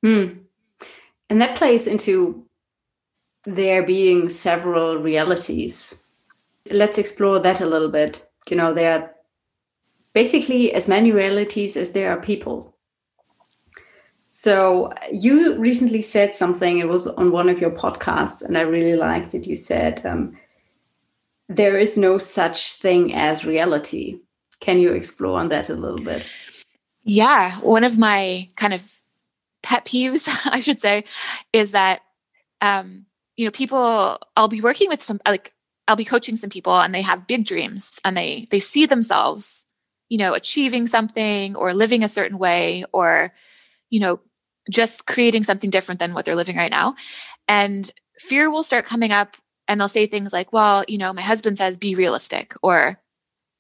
[0.03, 0.29] hmm.
[1.29, 2.45] and that plays into
[3.45, 6.03] there being several realities
[6.71, 9.11] let's explore that a little bit you know there are
[10.12, 12.77] basically as many realities as there are people.
[14.27, 18.97] So you recently said something, it was on one of your podcasts, and I really
[18.97, 19.47] liked it.
[19.47, 20.37] You said, um,
[21.50, 24.18] there is no such thing as reality.
[24.60, 26.26] Can you explore on that a little bit?
[27.02, 27.52] Yeah.
[27.56, 29.00] One of my kind of
[29.62, 31.04] pet peeves, I should say,
[31.52, 32.00] is that,
[32.60, 35.54] um, you know, people, I'll be working with some, like,
[35.88, 39.66] I'll be coaching some people and they have big dreams and they they see themselves
[40.10, 43.32] you know, achieving something or living a certain way or,
[43.88, 44.20] you know,
[44.68, 46.96] just creating something different than what they're living right now.
[47.48, 49.36] And fear will start coming up
[49.70, 53.00] and they'll say things like, well, you know, my husband says be realistic or,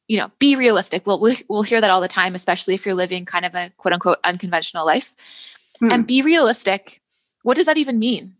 [0.08, 1.06] you know, be realistic.
[1.06, 3.92] We'll, we'll hear that all the time, especially if you're living kind of a quote
[3.94, 5.14] unquote unconventional life.
[5.78, 5.92] Hmm.
[5.92, 7.00] And be realistic.
[7.44, 8.34] What does that even mean?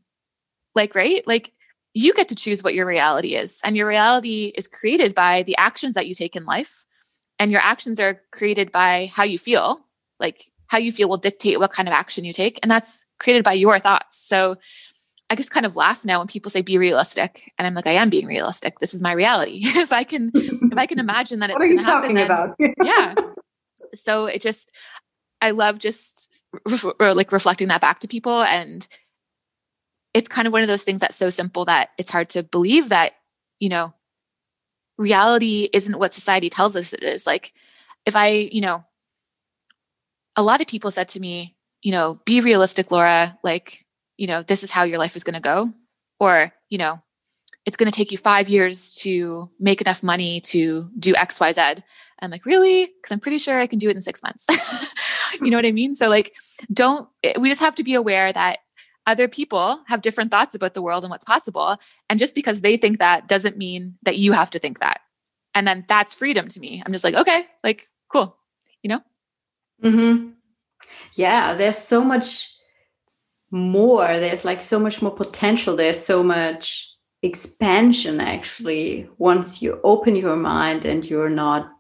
[0.75, 1.25] Like, right?
[1.29, 1.53] Like,
[1.95, 3.61] you get to choose what your reality is.
[3.63, 6.85] And your reality is created by the actions that you take in life
[7.39, 9.81] and your actions are created by how you feel
[10.19, 13.43] like how you feel will dictate what kind of action you take and that's created
[13.43, 14.57] by your thoughts so
[15.31, 17.53] i just kind of laugh now when people say be realistic.
[17.59, 18.79] And i'm like i am being realistic.
[18.81, 19.63] This is my reality.
[19.65, 22.57] If i can if i can imagine that it's going to happen about?
[22.85, 23.15] yeah.
[23.95, 24.73] So it just
[25.41, 28.43] i love just re- like reflecting that back to people.
[28.43, 28.87] And
[30.13, 32.91] it's kind of one of those things that's so simple that it's hard to believe
[32.91, 33.13] that
[33.61, 33.95] you know
[35.01, 37.27] reality isn't what society tells us it is.
[37.27, 37.53] Like,
[38.07, 38.85] if I, you know,
[40.37, 43.39] a lot of people said to me, you know, be realistic, Laura.
[43.43, 43.85] Like,
[44.21, 45.73] you know, this is how your life is going to go.
[46.21, 47.01] Or, you know,
[47.65, 51.53] it's going to take you five years to make enough money to do X, Y,
[51.53, 51.63] Z.
[52.21, 52.85] I'm like, really?
[52.85, 54.47] Because I'm pretty sure I can do it in six months.
[55.41, 55.95] you know what I mean?
[55.95, 56.35] So, like,
[56.71, 58.59] don't, we just have to be aware that
[59.07, 61.79] other people have different thoughts about the world and what's possible.
[62.11, 65.01] And just because they think that doesn't mean that you have to think that.
[65.55, 66.83] And then that's freedom to me.
[66.85, 68.37] I'm just like, okay, like, cool,
[68.83, 69.01] you know?
[69.83, 70.33] Mm-hmm.
[71.15, 72.51] Yeah, there's so much
[73.51, 74.07] more.
[74.07, 75.77] There's like so much more potential.
[75.77, 76.89] There's so much
[77.23, 81.71] expansion actually once you open your mind and you're not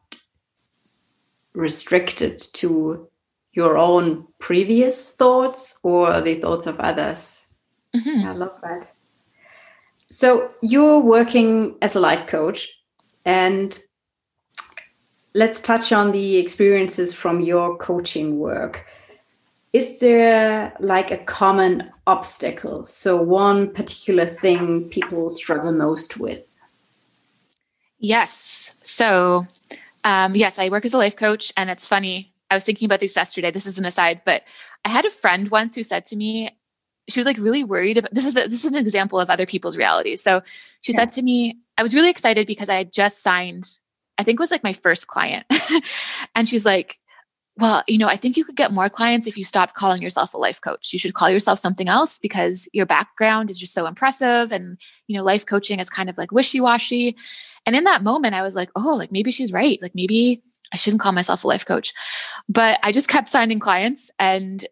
[1.55, 3.09] restricted to
[3.53, 7.47] your own previous thoughts or the thoughts of others.
[7.97, 8.29] Mm-hmm.
[8.29, 8.93] I love that.
[10.07, 12.69] So you're working as a life coach,
[13.25, 13.79] and
[15.35, 18.87] let's touch on the experiences from your coaching work.
[19.73, 22.85] Is there like a common obstacle?
[22.85, 26.45] So, one particular thing people struggle most with?
[27.99, 28.75] Yes.
[28.83, 29.47] So,
[30.05, 32.33] um, yes, I work as a life coach, and it's funny.
[32.51, 33.51] I was thinking about this yesterday.
[33.51, 34.43] This is an aside, but
[34.85, 36.51] I had a friend once who said to me,
[37.09, 39.47] she was like really worried about this is a, this is an example of other
[39.47, 40.23] people's realities.
[40.23, 40.43] So
[40.81, 41.01] she yeah.
[41.01, 43.69] said to me, I was really excited because I had just signed,
[44.19, 45.47] I think it was like my first client.
[46.35, 46.99] and she's like,
[47.61, 50.33] well, you know, I think you could get more clients if you stopped calling yourself
[50.33, 50.93] a life coach.
[50.93, 54.51] You should call yourself something else because your background is just so impressive.
[54.51, 57.17] And, you know, life coaching is kind of like wishy washy.
[57.67, 59.81] And in that moment, I was like, oh, like maybe she's right.
[59.83, 60.43] Like maybe
[60.73, 61.93] I shouldn't call myself a life coach.
[62.49, 64.67] But I just kept signing clients and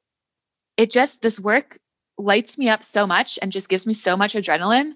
[0.78, 1.80] it just, this work
[2.18, 4.92] lights me up so much and just gives me so much adrenaline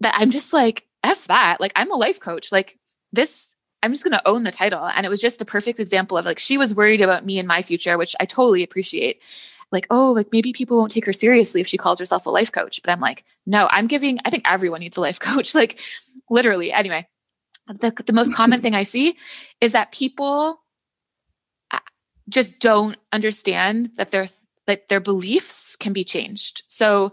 [0.00, 1.60] that I'm just like, F that.
[1.60, 2.50] Like I'm a life coach.
[2.50, 2.78] Like
[3.12, 4.84] this I'm just going to own the title.
[4.84, 7.48] And it was just a perfect example of like, she was worried about me and
[7.48, 9.22] my future, which I totally appreciate.
[9.72, 12.50] Like, oh, like maybe people won't take her seriously if she calls herself a life
[12.52, 12.82] coach.
[12.82, 15.54] But I'm like, no, I'm giving, I think everyone needs a life coach.
[15.54, 15.80] Like,
[16.28, 16.72] literally.
[16.72, 17.06] Anyway,
[17.68, 19.16] the, the most common thing I see
[19.60, 20.60] is that people
[21.70, 21.78] uh,
[22.28, 24.26] just don't understand that their
[24.66, 26.62] that their beliefs can be changed.
[26.68, 27.12] So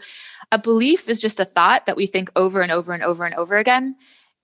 [0.51, 3.33] a belief is just a thought that we think over and over and over and
[3.33, 3.95] over again.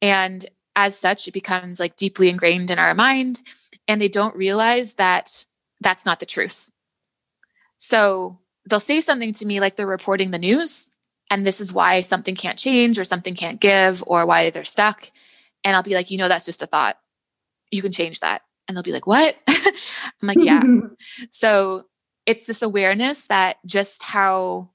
[0.02, 0.44] And
[0.76, 3.42] as such, it becomes like deeply ingrained in our mind.
[3.88, 5.46] And they don't realize that
[5.82, 6.72] that's not the truth.
[7.78, 10.92] So they'll say something to me like they're reporting the news,
[11.30, 15.08] and this is why something can't change or something can't give or why they're stuck.
[15.64, 16.98] And I'll be like, you know, that's just a thought.
[17.72, 18.42] You can change that.
[18.68, 19.36] And they'll be like, what?
[19.48, 20.62] I'm like, yeah.
[21.32, 21.86] so
[22.26, 24.70] it's this awareness that just how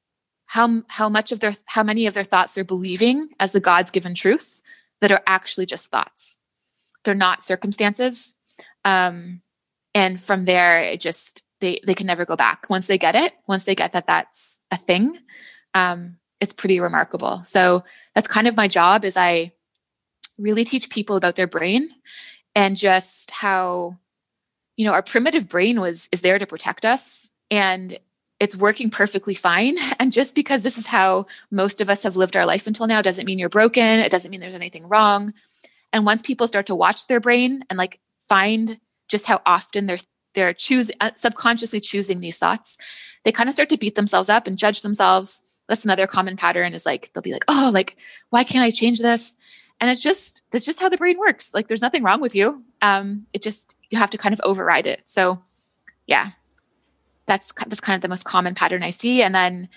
[0.46, 3.90] how how much of their how many of their thoughts they're believing as the God's
[3.90, 4.57] given truth
[5.00, 6.40] that are actually just thoughts.
[7.04, 8.36] They're not circumstances.
[8.84, 9.42] Um,
[9.94, 12.68] and from there, it just they they can never go back.
[12.70, 15.18] Once they get it, once they get that that's a thing,
[15.74, 17.42] um, it's pretty remarkable.
[17.42, 17.84] So
[18.14, 19.04] that's kind of my job.
[19.04, 19.52] Is I
[20.38, 21.90] really teach people about their brain
[22.54, 23.98] and just how
[24.76, 27.98] you know our primitive brain was is there to protect us and
[28.40, 29.76] it's working perfectly fine.
[30.00, 33.02] And just because this is how most of us have lived our life until now
[33.02, 33.82] doesn't mean you're broken.
[33.82, 35.34] It doesn't mean there's anything wrong.
[35.92, 39.98] And once people start to watch their brain and like find just how often they're
[40.34, 42.78] they're choosing uh, subconsciously choosing these thoughts,
[43.24, 45.42] they kind of start to beat themselves up and judge themselves.
[45.68, 47.96] That's another common pattern is like they'll be like, "Oh, like
[48.30, 49.36] why can't I change this?"
[49.80, 51.52] And it's just that's just how the brain works.
[51.54, 52.62] Like there's nothing wrong with you.
[52.82, 55.00] Um, it just you have to kind of override it.
[55.04, 55.42] So,
[56.06, 56.30] yeah,
[57.28, 59.22] that's that's kind of the most common pattern I see.
[59.22, 59.68] And then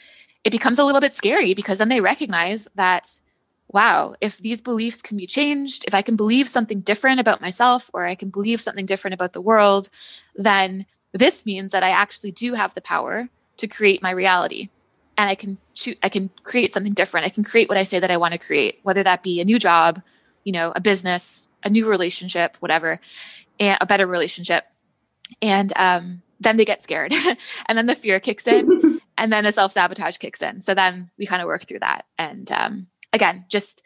[0.44, 3.20] it becomes a little bit scary because then they recognize that,
[3.68, 7.92] wow, if these beliefs can be changed, if I can believe something different about myself
[7.94, 9.90] or I can believe something different about the world,
[10.36, 14.70] then this means that I actually do have the power to create my reality.
[15.18, 17.28] And I can choose, I can create something different.
[17.28, 19.46] I can create what I say that I want to create, whether that be a
[19.46, 20.02] new job,
[20.44, 23.00] you know, a business, a new relationship, whatever,
[23.60, 24.66] a better relationship.
[25.42, 27.14] And um, then they get scared
[27.68, 30.62] and then the fear kicks in and then the self-sabotage kicks in.
[30.62, 32.06] So then we kind of work through that.
[32.18, 33.84] And um, again just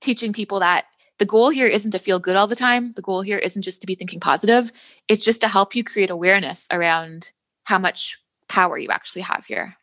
[0.00, 0.86] teaching people that
[1.18, 2.92] the goal here isn't to feel good all the time.
[2.94, 4.70] The goal here isn't just to be thinking positive.
[5.08, 7.32] It's just to help you create awareness around
[7.64, 9.76] how much power you actually have here.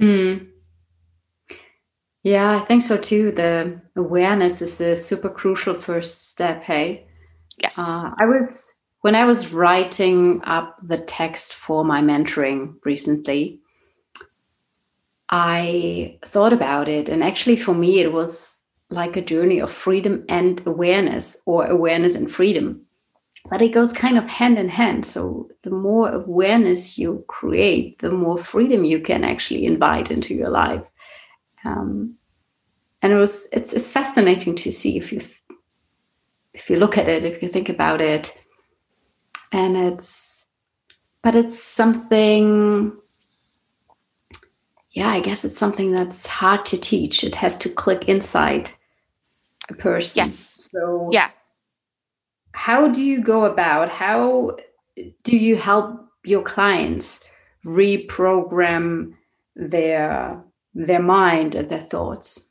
[0.00, 0.46] Mm.
[2.22, 3.32] yeah i think so too.
[3.32, 7.08] The awareness is the super crucial first step hey?
[7.60, 7.76] Yes.
[7.76, 8.74] Uh, i was
[9.08, 13.58] when I was writing up the text for my mentoring recently,
[15.30, 17.08] I thought about it.
[17.08, 18.58] And actually, for me, it was
[18.90, 22.82] like a journey of freedom and awareness, or awareness and freedom.
[23.48, 25.06] But it goes kind of hand in hand.
[25.06, 30.50] So, the more awareness you create, the more freedom you can actually invite into your
[30.50, 30.86] life.
[31.64, 32.14] Um,
[33.00, 35.20] and it was it's, it's fascinating to see if you
[36.52, 38.36] if you look at it, if you think about it,
[39.52, 40.44] and it's
[41.22, 42.96] but it's something
[44.92, 47.24] yeah i guess it's something that's hard to teach.
[47.24, 48.72] It has to click inside
[49.70, 50.18] a person.
[50.18, 50.70] Yes.
[50.72, 51.30] So yeah.
[52.52, 54.56] how do you go about how
[55.22, 57.20] do you help your clients
[57.64, 59.14] reprogram
[59.54, 60.42] their
[60.74, 62.48] their mind and their thoughts?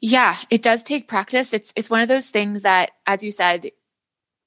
[0.00, 1.52] Yeah it does take practice.
[1.52, 3.70] It's it's one of those things that as you said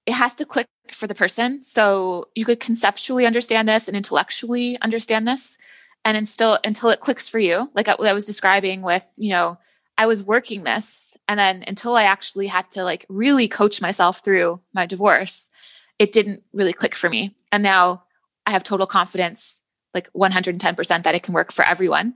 [0.06, 1.62] it has to click for the person.
[1.64, 5.58] So you could conceptually understand this and intellectually understand this.
[6.04, 9.58] And until until it clicks for you, like I, I was describing with, you know,
[9.98, 14.24] I was working this and then until I actually had to like really coach myself
[14.24, 15.50] through my divorce,
[15.98, 17.36] it didn't really click for me.
[17.52, 18.04] And now
[18.46, 19.62] I have total confidence,
[19.94, 22.14] like 110% that it can work for everyone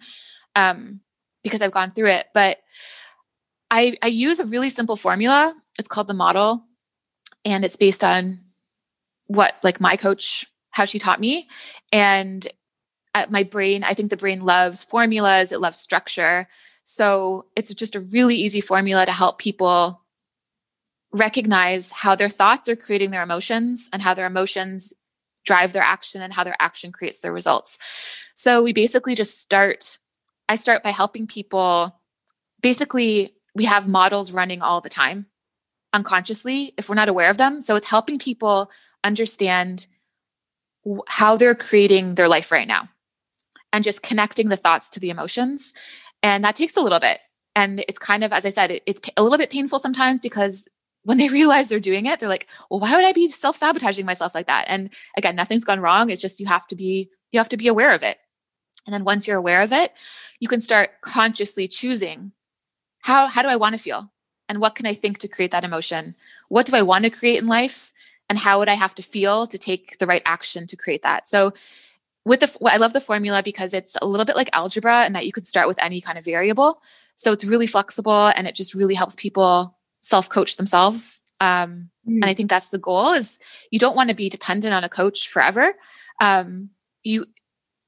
[0.55, 0.99] um,
[1.43, 2.27] because I've gone through it.
[2.33, 2.59] But
[3.71, 5.55] I, I use a really simple formula.
[5.77, 6.63] It's called the model,
[7.45, 8.41] and it's based on
[9.29, 11.47] what like my coach how she taught me
[11.91, 12.47] and
[13.15, 16.47] uh, my brain i think the brain loves formulas it loves structure
[16.83, 20.01] so it's just a really easy formula to help people
[21.11, 24.93] recognize how their thoughts are creating their emotions and how their emotions
[25.45, 27.77] drive their action and how their action creates their results.
[28.35, 29.97] So we basically just start,
[30.47, 31.95] I start by helping people.
[32.61, 35.25] Basically, we have models running all the time
[35.91, 37.61] unconsciously if we're not aware of them.
[37.61, 38.69] So it's helping people
[39.03, 39.87] understand
[41.07, 42.89] how they're creating their life right now
[43.71, 45.73] and just connecting the thoughts to the emotions.
[46.23, 47.19] And that takes a little bit.
[47.55, 50.67] And it's kind of, as I said, it's a little bit painful sometimes because
[51.03, 54.33] when they realize they're doing it, they're like, well, why would I be self-sabotaging myself
[54.33, 54.65] like that?
[54.67, 56.09] And again, nothing's gone wrong.
[56.09, 58.17] It's just you have to be, you have to be aware of it.
[58.85, 59.93] And then once you're aware of it,
[60.39, 62.31] you can start consciously choosing
[63.01, 64.11] how, how do I want to feel?
[64.47, 66.15] And what can I think to create that emotion?
[66.47, 67.93] What do I want to create in life?
[68.29, 71.27] And how would I have to feel to take the right action to create that?
[71.27, 71.53] So
[72.25, 75.25] with the I love the formula because it's a little bit like algebra and that
[75.25, 76.81] you could start with any kind of variable.
[77.15, 81.21] So it's really flexible and it just really helps people self coach themselves.
[81.41, 82.13] Um, mm.
[82.13, 83.39] And I think that's the goal is
[83.71, 85.73] you don't want to be dependent on a coach forever.
[86.21, 86.69] Um,
[87.03, 87.25] you,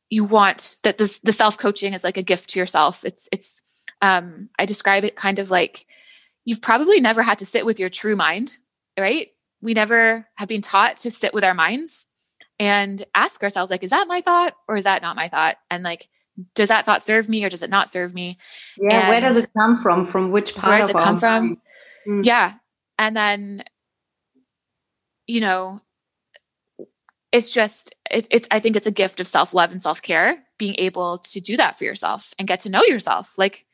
[0.09, 3.05] you want that this, the self coaching is like a gift to yourself.
[3.05, 3.61] It's, it's,
[4.01, 5.85] um, I describe it kind of like
[6.45, 8.57] you've probably never had to sit with your true mind,
[8.97, 9.29] right?
[9.61, 12.07] We never have been taught to sit with our minds
[12.59, 15.57] and ask ourselves, like, is that my thought or is that not my thought?
[15.69, 16.07] And like,
[16.55, 18.37] does that thought serve me or does it not serve me?
[18.77, 20.11] Yeah, and where does it come from?
[20.11, 20.69] From which part?
[20.71, 21.53] Where does it come from?
[22.07, 22.25] Mm.
[22.25, 22.53] Yeah.
[22.97, 23.63] And then,
[25.27, 25.81] you know,
[27.31, 30.43] it's just, it, it's, I think it's a gift of self love and self care,
[30.57, 33.37] being able to do that for yourself and get to know yourself.
[33.37, 33.65] Like,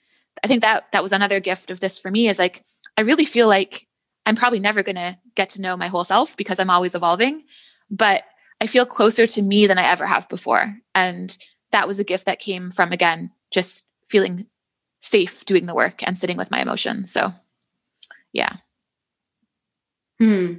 [0.44, 2.64] I think that that was another gift of this for me is like,
[2.96, 3.87] I really feel like
[4.28, 7.46] I'm probably never going to get to know my whole self because I'm always evolving,
[7.90, 8.24] but
[8.60, 10.76] I feel closer to me than I ever have before.
[10.94, 11.36] And
[11.72, 14.48] that was a gift that came from, again, just feeling
[15.00, 17.12] safe doing the work and sitting with my emotions.
[17.12, 17.32] So
[18.34, 18.58] yeah.
[20.20, 20.54] Hmm.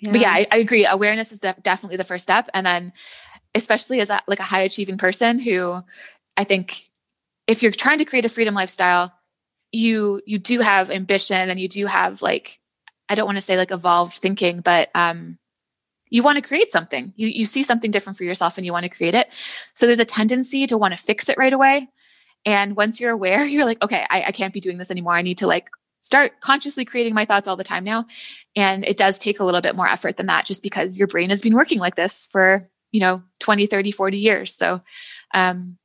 [0.00, 0.12] Yeah.
[0.12, 0.86] But yeah, I, I agree.
[0.86, 2.92] Awareness is de- definitely the first step, and then,
[3.54, 5.82] especially as a, like a high achieving person who,
[6.36, 6.88] I think,
[7.46, 9.12] if you're trying to create a freedom lifestyle,
[9.72, 12.60] you you do have ambition and you do have like,
[13.08, 15.38] I don't want to say like evolved thinking, but um,
[16.10, 17.12] you want to create something.
[17.16, 19.28] You you see something different for yourself and you want to create it.
[19.74, 21.88] So there's a tendency to want to fix it right away.
[22.44, 25.14] And once you're aware, you're like, okay, I, I can't be doing this anymore.
[25.14, 25.68] I need to like
[26.00, 28.04] start consciously creating my thoughts all the time now.
[28.54, 31.30] And it does take a little bit more effort than that just because your brain
[31.30, 34.54] has been working like this for, you know, 20, 30, 40 years.
[34.54, 34.82] So
[35.32, 35.78] um,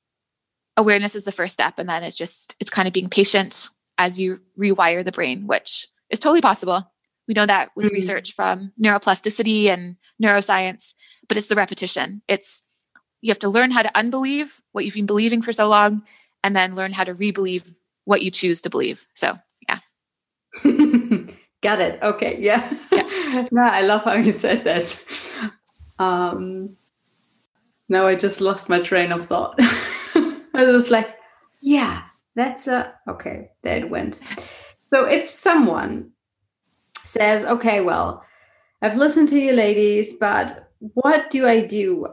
[0.75, 1.77] awareness is the first step.
[1.77, 5.87] And then it's just, it's kind of being patient as you rewire the brain, which
[6.09, 6.91] is totally possible.
[7.27, 7.95] We know that with mm-hmm.
[7.95, 10.93] research from neuroplasticity and neuroscience,
[11.27, 12.21] but it's the repetition.
[12.27, 12.63] It's
[13.21, 16.03] you have to learn how to unbelieve what you've been believing for so long
[16.43, 19.05] and then learn how to rebelieve what you choose to believe.
[19.15, 19.79] So yeah.
[21.61, 22.01] Got it.
[22.01, 22.37] Okay.
[22.39, 22.71] Yeah.
[22.91, 23.47] yeah.
[23.51, 25.03] no, I love how you said that.
[25.99, 26.77] Um,
[27.89, 29.55] now I just lost my train of thought.
[29.59, 31.15] I was like,
[31.61, 32.03] yeah,
[32.37, 33.49] that's a okay.
[33.63, 34.21] There it went.
[34.93, 36.11] So if someone
[37.03, 38.23] says, okay, well,
[38.81, 42.07] I've listened to you ladies, but what do I do?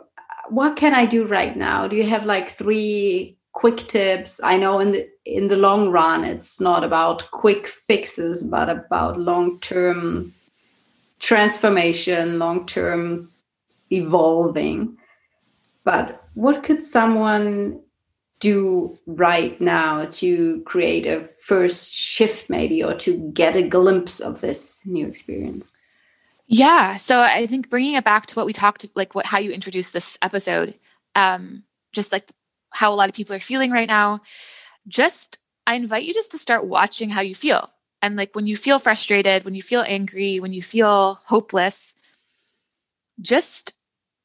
[0.49, 1.87] What can I do right now?
[1.87, 6.25] Do you have like three quick tips i know in the in the long run
[6.25, 10.35] it's not about quick fixes but about long term
[11.21, 13.31] transformation long term
[13.91, 14.97] evolving
[15.85, 17.81] but what could someone
[18.51, 24.41] do right now to create a first shift maybe or to get a glimpse of
[24.41, 25.79] this new experience
[26.47, 29.51] yeah so i think bringing it back to what we talked like what how you
[29.51, 30.75] introduced this episode
[31.15, 31.63] um
[31.95, 32.29] just like
[32.75, 34.21] how a lot of people are feeling right now,
[34.87, 37.71] just I invite you just to start watching how you feel.
[38.03, 41.95] And like when you feel frustrated, when you feel angry, when you feel hopeless,
[43.21, 43.73] just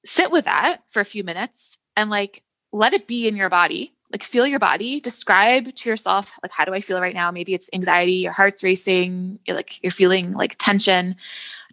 [0.03, 2.43] sit with that for a few minutes and like
[2.73, 3.93] let it be in your body.
[4.11, 7.31] Like feel your body, describe to yourself like how do I feel right now?
[7.31, 11.15] Maybe it's anxiety, your heart's racing, you're like you're feeling like tension.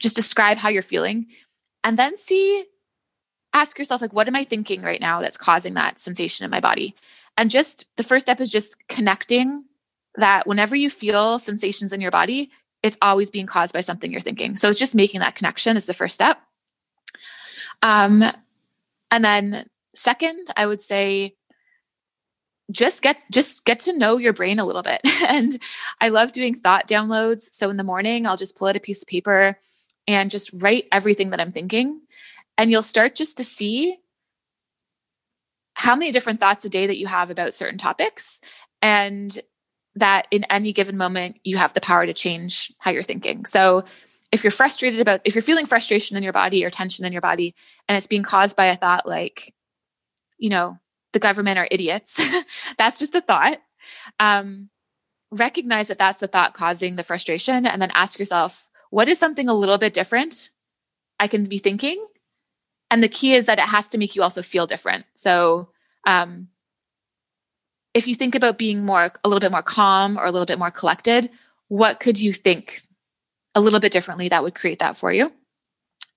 [0.01, 1.26] Just describe how you're feeling
[1.84, 2.64] and then see
[3.55, 6.61] ask yourself like what am i thinking right now that's causing that sensation in my
[6.61, 6.95] body
[7.39, 9.64] and just the first step is just connecting
[10.16, 12.51] that whenever you feel sensations in your body
[12.82, 15.87] it's always being caused by something you're thinking so it's just making that connection is
[15.87, 16.39] the first step
[17.82, 18.24] um,
[19.11, 21.34] And then second, I would say
[22.71, 25.01] just get just get to know your brain a little bit.
[25.29, 25.61] and
[26.01, 27.49] I love doing thought downloads.
[27.53, 29.59] So in the morning, I'll just pull out a piece of paper
[30.09, 32.01] and just write everything that I'm thinking.
[32.59, 33.99] And you'll start just to see
[35.75, 38.41] how many different thoughts a day that you have about certain topics
[38.81, 39.39] and
[39.95, 43.45] that in any given moment you have the power to change how you're thinking.
[43.45, 43.85] So
[44.33, 47.23] if you're frustrated about if you're feeling frustration in your body or tension in your
[47.23, 47.55] body
[47.89, 49.55] and it's being caused by a thought like
[50.39, 50.79] you know
[51.17, 52.21] the government are idiots.
[52.79, 53.57] That's just a thought.
[54.21, 54.69] Um,
[55.31, 59.49] recognize that that's the thought causing the frustration and then ask yourself what is something
[59.49, 60.51] a little bit different
[61.19, 62.05] i can be thinking?
[62.91, 65.07] And the key is that it has to make you also feel different.
[65.14, 65.71] So
[66.07, 66.49] um,
[67.95, 70.59] if you think about being more a little bit more calm or a little bit
[70.59, 71.31] more collected
[71.69, 72.83] what could you think
[73.55, 75.33] a little bit differently that would create that for you.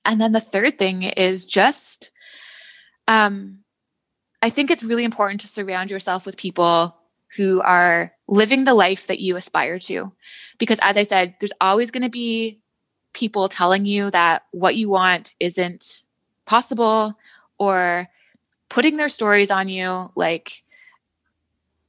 [0.04, 2.12] And then the third thing is just,
[3.08, 3.64] um,
[4.41, 6.95] I think it's really important to surround yourself with people
[7.35, 10.11] who are living the life that you aspire to.
[10.57, 12.59] Because as I said, there's always going to be
[13.13, 16.03] people telling you that what you want isn't
[16.45, 17.17] possible
[17.57, 18.07] or
[18.69, 20.63] putting their stories on you like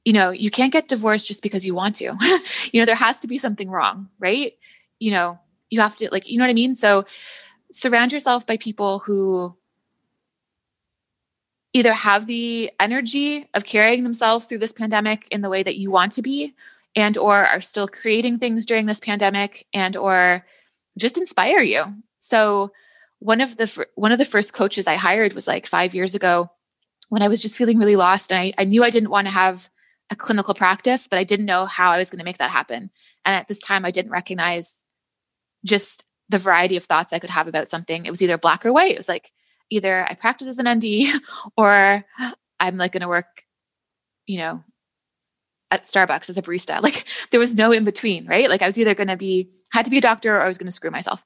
[0.04, 2.16] you know you can't get divorced just because you want to
[2.72, 4.54] you know there has to be something wrong right
[5.00, 5.40] you know,
[5.70, 6.76] you have to like, you know what I mean?
[6.76, 7.04] So
[7.72, 9.56] surround yourself by people who
[11.72, 15.90] either have the energy of carrying themselves through this pandemic in the way that you
[15.90, 16.54] want to be
[16.96, 20.44] and or are still creating things during this pandemic and or
[20.98, 21.84] just inspire you.
[22.18, 22.72] So
[23.20, 26.50] one of the one of the first coaches I hired was like 5 years ago
[27.08, 29.34] when I was just feeling really lost and I, I knew I didn't want to
[29.34, 29.68] have
[30.10, 32.90] a clinical practice, but I didn't know how I was going to make that happen.
[33.24, 34.82] And at this time I didn't recognize
[35.64, 38.06] just the variety of thoughts I could have about something.
[38.06, 38.92] It was either black or white.
[38.92, 39.30] It was like
[39.70, 41.20] either I practice as an ND
[41.56, 42.04] or
[42.58, 43.44] I'm like going to work,
[44.26, 44.64] you know,
[45.70, 46.82] at Starbucks as a barista.
[46.82, 48.50] Like there was no in between, right?
[48.50, 50.58] Like I was either going to be, had to be a doctor or I was
[50.58, 51.24] going to screw myself.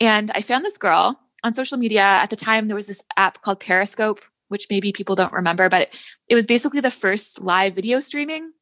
[0.00, 2.02] And I found this girl on social media.
[2.02, 5.82] At the time, there was this app called Periscope, which maybe people don't remember, but
[5.82, 8.52] it, it was basically the first live video streaming.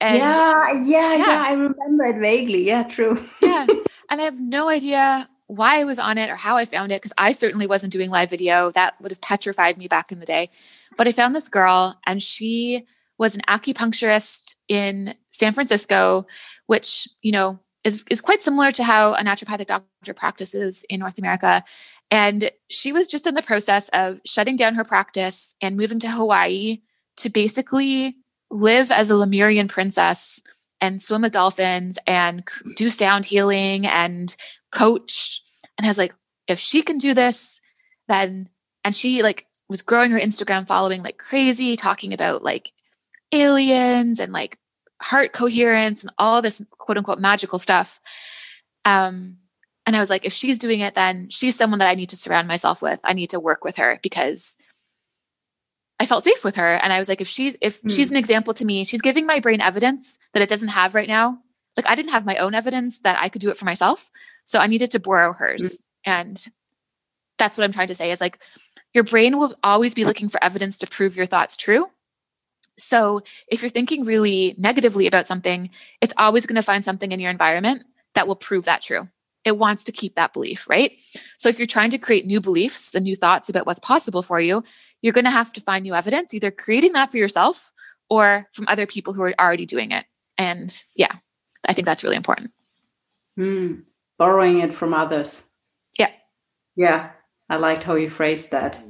[0.00, 2.62] And yeah, yeah, yeah, yeah, I remember it vaguely.
[2.62, 3.20] Yeah, true.
[3.42, 3.66] yeah.
[4.10, 7.00] And I have no idea why I was on it or how I found it
[7.00, 8.70] because I certainly wasn't doing live video.
[8.70, 10.50] That would have petrified me back in the day.
[10.96, 12.86] But I found this girl and she
[13.16, 16.26] was an acupuncturist in San Francisco,
[16.66, 21.18] which, you know, is, is quite similar to how a naturopathic doctor practices in North
[21.18, 21.64] America.
[22.10, 26.10] And she was just in the process of shutting down her practice and moving to
[26.10, 26.82] Hawaii
[27.16, 28.16] to basically
[28.50, 30.42] live as a Lemurian princess
[30.80, 32.44] and swim with dolphins and
[32.76, 34.36] do sound healing and
[34.70, 35.42] coach
[35.76, 36.14] and I was like
[36.46, 37.60] if she can do this
[38.08, 38.48] then
[38.84, 42.72] and she like was growing her Instagram following like crazy talking about like
[43.32, 44.58] aliens and like
[45.00, 48.00] heart coherence and all this quote unquote magical stuff
[48.84, 49.36] um
[49.86, 52.16] and I was like if she's doing it then she's someone that I need to
[52.16, 54.56] surround myself with I need to work with her because
[56.00, 56.74] I felt safe with her.
[56.74, 57.94] And I was like, if she's if mm.
[57.94, 61.08] she's an example to me, she's giving my brain evidence that it doesn't have right
[61.08, 61.38] now.
[61.78, 64.10] Like I didn't have my own evidence that I could do it for myself.
[64.44, 65.78] So I needed to borrow hers.
[66.06, 66.10] Mm.
[66.10, 66.46] And
[67.38, 68.40] that's what I'm trying to say is like
[68.92, 71.86] your brain will always be looking for evidence to prove your thoughts true.
[72.76, 75.70] So if you're thinking really negatively about something,
[76.00, 79.06] it's always going to find something in your environment that will prove that true.
[79.44, 81.00] It wants to keep that belief, right?
[81.36, 84.40] So if you're trying to create new beliefs and new thoughts about what's possible for
[84.40, 84.64] you,
[85.00, 87.70] you're going to have to find new evidence, either creating that for yourself
[88.10, 90.06] or from other people who are already doing it.
[90.36, 91.16] And yeah,
[91.68, 92.50] I think that's really important.
[93.38, 93.84] Mm,
[94.18, 95.44] borrowing it from others.
[95.98, 96.10] Yeah.
[96.76, 97.10] Yeah.
[97.48, 98.80] I liked how you phrased that.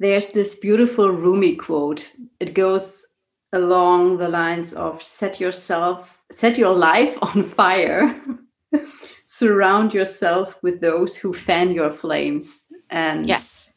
[0.00, 2.10] There's this beautiful Rumi quote.
[2.40, 3.06] It goes
[3.52, 8.20] along the lines of set yourself, set your life on fire.
[9.26, 12.66] Surround yourself with those who fan your flames.
[12.90, 13.74] And yes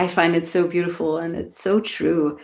[0.00, 2.38] I find it so beautiful and it's so true.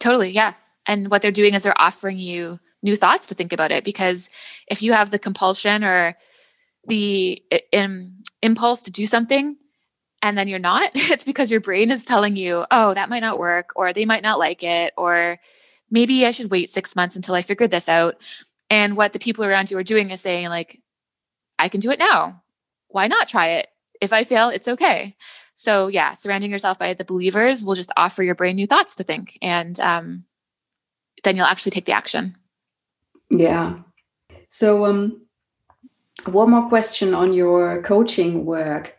[0.00, 0.28] Totally.
[0.28, 0.52] Yeah.
[0.84, 4.30] And what they're doing is they're offering you new thoughts to think about it because
[4.66, 6.16] if you have the compulsion or
[6.86, 7.42] the
[8.42, 9.56] impulse to do something
[10.22, 13.38] and then you're not, it's because your brain is telling you, oh, that might not
[13.38, 15.38] work, or they might not like it, or
[15.90, 18.16] maybe I should wait six months until I figure this out.
[18.68, 20.80] And what the people around you are doing is saying, like,
[21.58, 22.42] I can do it now.
[22.88, 23.68] Why not try it?
[24.00, 25.16] If I fail, it's okay.
[25.54, 29.04] So yeah, surrounding yourself by the believers will just offer your brain new thoughts to
[29.04, 30.24] think, and um,
[31.22, 32.36] then you'll actually take the action.
[33.30, 33.78] Yeah.
[34.48, 35.22] So um,
[36.26, 38.96] one more question on your coaching work.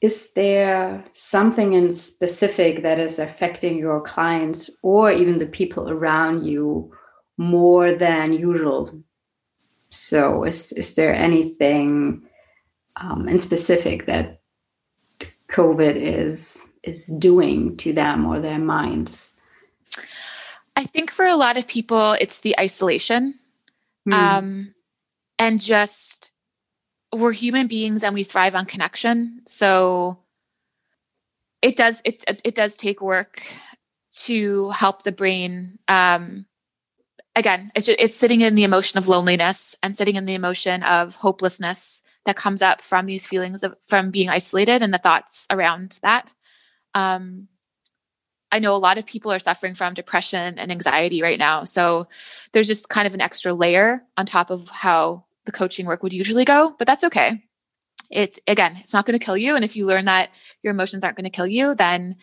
[0.00, 6.44] is there something in specific that is affecting your clients or even the people around
[6.44, 6.92] you
[7.36, 8.90] more than usual
[9.90, 12.22] so is is there anything
[12.96, 14.40] um, in specific that
[15.48, 19.36] covid is is doing to them or their minds
[20.76, 23.34] i think for a lot of people it's the isolation
[24.08, 24.14] mm.
[24.14, 24.74] um,
[25.38, 26.30] and just
[27.12, 29.40] we're human beings and we thrive on connection.
[29.46, 30.18] So
[31.62, 33.42] it does it it does take work
[34.10, 36.46] to help the brain um
[37.36, 40.82] again it's just, it's sitting in the emotion of loneliness and sitting in the emotion
[40.82, 45.46] of hopelessness that comes up from these feelings of from being isolated and the thoughts
[45.50, 46.32] around that
[46.94, 47.48] um
[48.50, 51.64] I know a lot of people are suffering from depression and anxiety right now.
[51.64, 52.08] So
[52.52, 56.12] there's just kind of an extra layer on top of how the coaching work would
[56.12, 57.42] usually go, but that's okay.
[58.10, 59.54] It's again, it's not going to kill you.
[59.54, 60.30] And if you learn that
[60.62, 62.16] your emotions aren't going to kill you, then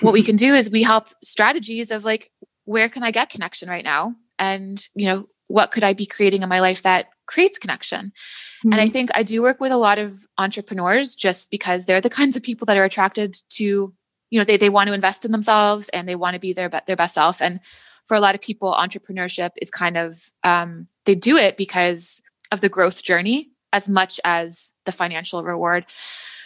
[0.00, 2.30] what we can do is we help strategies of like,
[2.64, 4.14] where can I get connection right now?
[4.38, 8.06] And, you know, what could I be creating in my life that creates connection?
[8.06, 8.72] Mm-hmm.
[8.72, 8.92] And I mm-hmm.
[8.92, 12.42] think I do work with a lot of entrepreneurs just because they're the kinds of
[12.42, 13.92] people that are attracted to,
[14.30, 16.68] you know, they, they want to invest in themselves and they want to be their,
[16.68, 17.42] their best self.
[17.42, 17.60] And
[18.06, 22.60] for a lot of people, entrepreneurship is kind of, um, they do it because of
[22.60, 25.86] the growth journey as much as the financial reward.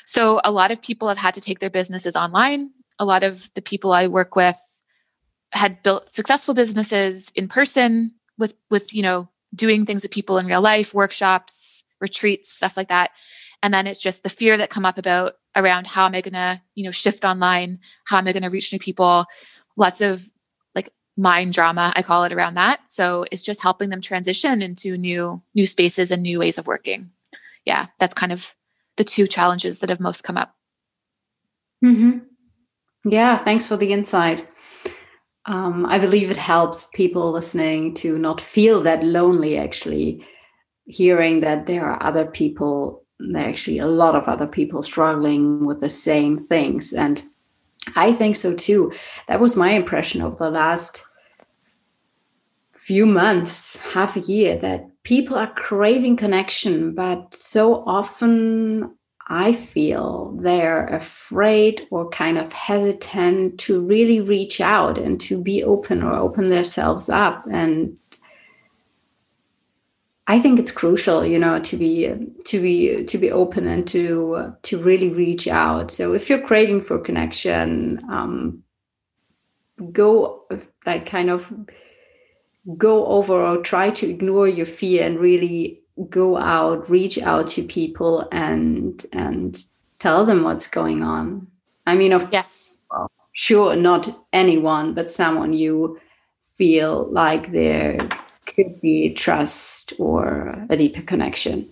[0.05, 2.70] So a lot of people have had to take their businesses online.
[2.99, 4.59] A lot of the people I work with
[5.53, 10.47] had built successful businesses in person with with you know doing things with people in
[10.47, 13.12] real life, workshops, retreats, stuff like that.
[13.62, 16.34] And then it's just the fear that come up about around how am I going
[16.34, 17.78] to, you know, shift online?
[18.05, 19.26] How am I going to reach new people?
[19.78, 20.24] Lots of
[20.74, 24.96] like mind drama i call it around that so it's just helping them transition into
[24.96, 27.11] new new spaces and new ways of working
[27.64, 28.55] yeah that's kind of
[28.96, 30.57] the two challenges that have most come up
[31.84, 32.18] mm-hmm.
[33.05, 34.44] yeah thanks for the insight
[35.46, 40.24] um, i believe it helps people listening to not feel that lonely actually
[40.86, 45.64] hearing that there are other people there are actually a lot of other people struggling
[45.64, 47.22] with the same things and
[47.96, 48.92] I think so too.
[49.28, 51.04] That was my impression of the last
[52.72, 58.90] few months, half a year, that people are craving connection, but so often
[59.28, 65.64] I feel they're afraid or kind of hesitant to really reach out and to be
[65.64, 67.44] open or open themselves up.
[67.50, 67.98] And
[70.27, 72.14] I think it's crucial, you know, to be
[72.47, 75.91] to be to be open and to to really reach out.
[75.91, 78.62] So if you're craving for connection, um,
[79.93, 80.47] go
[80.87, 81.53] like kind of
[82.79, 87.62] go over or try to ignore your fear and really go out, reach out to
[87.62, 89.62] people and and
[89.99, 91.47] tell them what's going on.
[91.87, 96.01] I mean, of yes, well, sure, not anyone, but someone you
[96.41, 97.99] feel like there
[98.47, 101.70] could be trust or a deeper connection.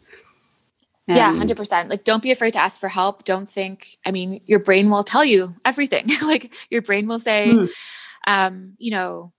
[1.09, 1.91] And yeah, 100%.
[1.91, 3.25] Like, don't be afraid to ask for help.
[3.25, 6.09] Don't think, I mean, your brain will tell you everything.
[6.23, 7.71] like, your brain will say, mm.
[8.27, 9.33] um, you know,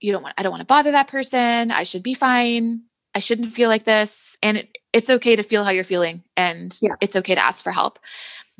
[0.00, 1.70] you don't want, I don't want to bother that person.
[1.70, 2.82] I should be fine.
[3.14, 4.36] I shouldn't feel like this.
[4.42, 6.94] And it, it's okay to feel how you're feeling and yeah.
[7.00, 7.98] it's okay to ask for help.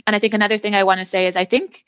[0.07, 1.85] And I think another thing I want to say is I think,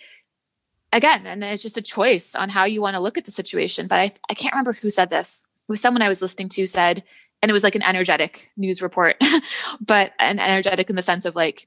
[0.92, 3.88] again, and it's just a choice on how you want to look at the situation.
[3.88, 7.02] But I, I can't remember who said this was someone I was listening to said,
[7.40, 9.16] and it was like an energetic news report,
[9.80, 11.66] but an energetic in the sense of like,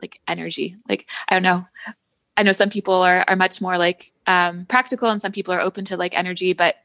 [0.00, 0.76] like energy.
[0.88, 1.66] Like, I don't know.
[2.36, 5.60] I know some people are, are much more like um, practical and some people are
[5.60, 6.76] open to like energy, but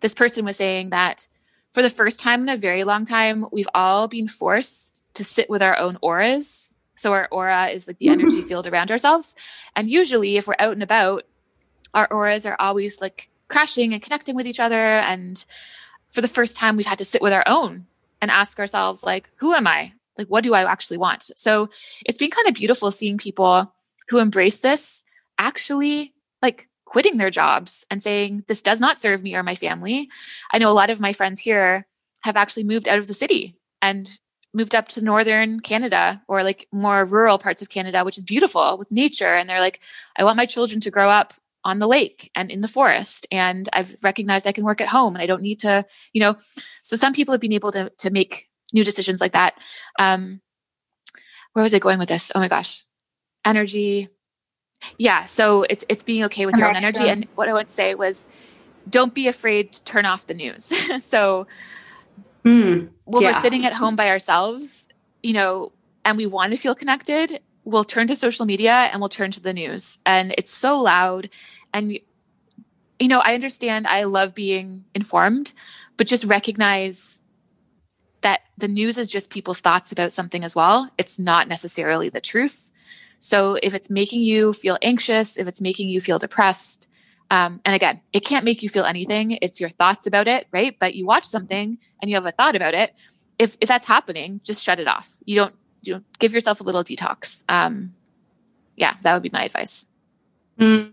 [0.00, 1.28] this person was saying that
[1.72, 5.50] for the first time in a very long time, we've all been forced to sit
[5.50, 6.78] with our own auras.
[6.94, 9.34] So our aura is like the energy field around ourselves.
[9.74, 11.24] And usually if we're out and about,
[11.92, 15.44] our auras are always like crashing and connecting with each other and
[16.14, 17.86] for the first time we've had to sit with our own
[18.22, 19.92] and ask ourselves like who am i?
[20.16, 21.30] Like what do i actually want?
[21.36, 21.68] So
[22.06, 23.74] it's been kind of beautiful seeing people
[24.08, 25.02] who embrace this
[25.38, 30.08] actually like quitting their jobs and saying this does not serve me or my family.
[30.52, 31.84] I know a lot of my friends here
[32.22, 34.08] have actually moved out of the city and
[34.52, 38.78] moved up to northern canada or like more rural parts of canada which is beautiful
[38.78, 39.34] with nature.
[39.34, 39.80] And they're like
[40.16, 41.34] i want my children to grow up
[41.64, 45.14] on the lake and in the forest and i've recognized i can work at home
[45.14, 46.36] and i don't need to you know
[46.82, 49.54] so some people have been able to to make new decisions like that.
[49.98, 50.40] Um
[51.52, 52.32] where was i going with this?
[52.34, 52.84] Oh my gosh.
[53.44, 54.08] Energy.
[54.98, 57.08] Yeah so it's it's being okay with your own energy.
[57.08, 58.26] And what i would say was
[58.88, 60.72] don't be afraid to turn off the news.
[61.00, 61.46] So
[62.44, 63.32] mm, when yeah.
[63.32, 64.86] we're sitting at home by ourselves
[65.22, 65.72] you know
[66.04, 69.40] and we want to feel connected will turn to social media and will turn to
[69.40, 69.98] the news.
[70.04, 71.30] And it's so loud.
[71.72, 71.98] And,
[72.98, 75.52] you know, I understand I love being informed,
[75.96, 77.24] but just recognize
[78.20, 80.90] that the news is just people's thoughts about something as well.
[80.96, 82.70] It's not necessarily the truth.
[83.18, 86.88] So if it's making you feel anxious, if it's making you feel depressed,
[87.30, 89.38] um, and again, it can't make you feel anything.
[89.40, 90.78] It's your thoughts about it, right?
[90.78, 92.94] But you watch something and you have a thought about it.
[93.38, 95.16] If if that's happening, just shut it off.
[95.24, 95.54] You don't
[95.86, 97.42] you know, give yourself a little detox.
[97.48, 97.94] Um,
[98.76, 99.86] yeah, that would be my advice.
[100.58, 100.92] Mm.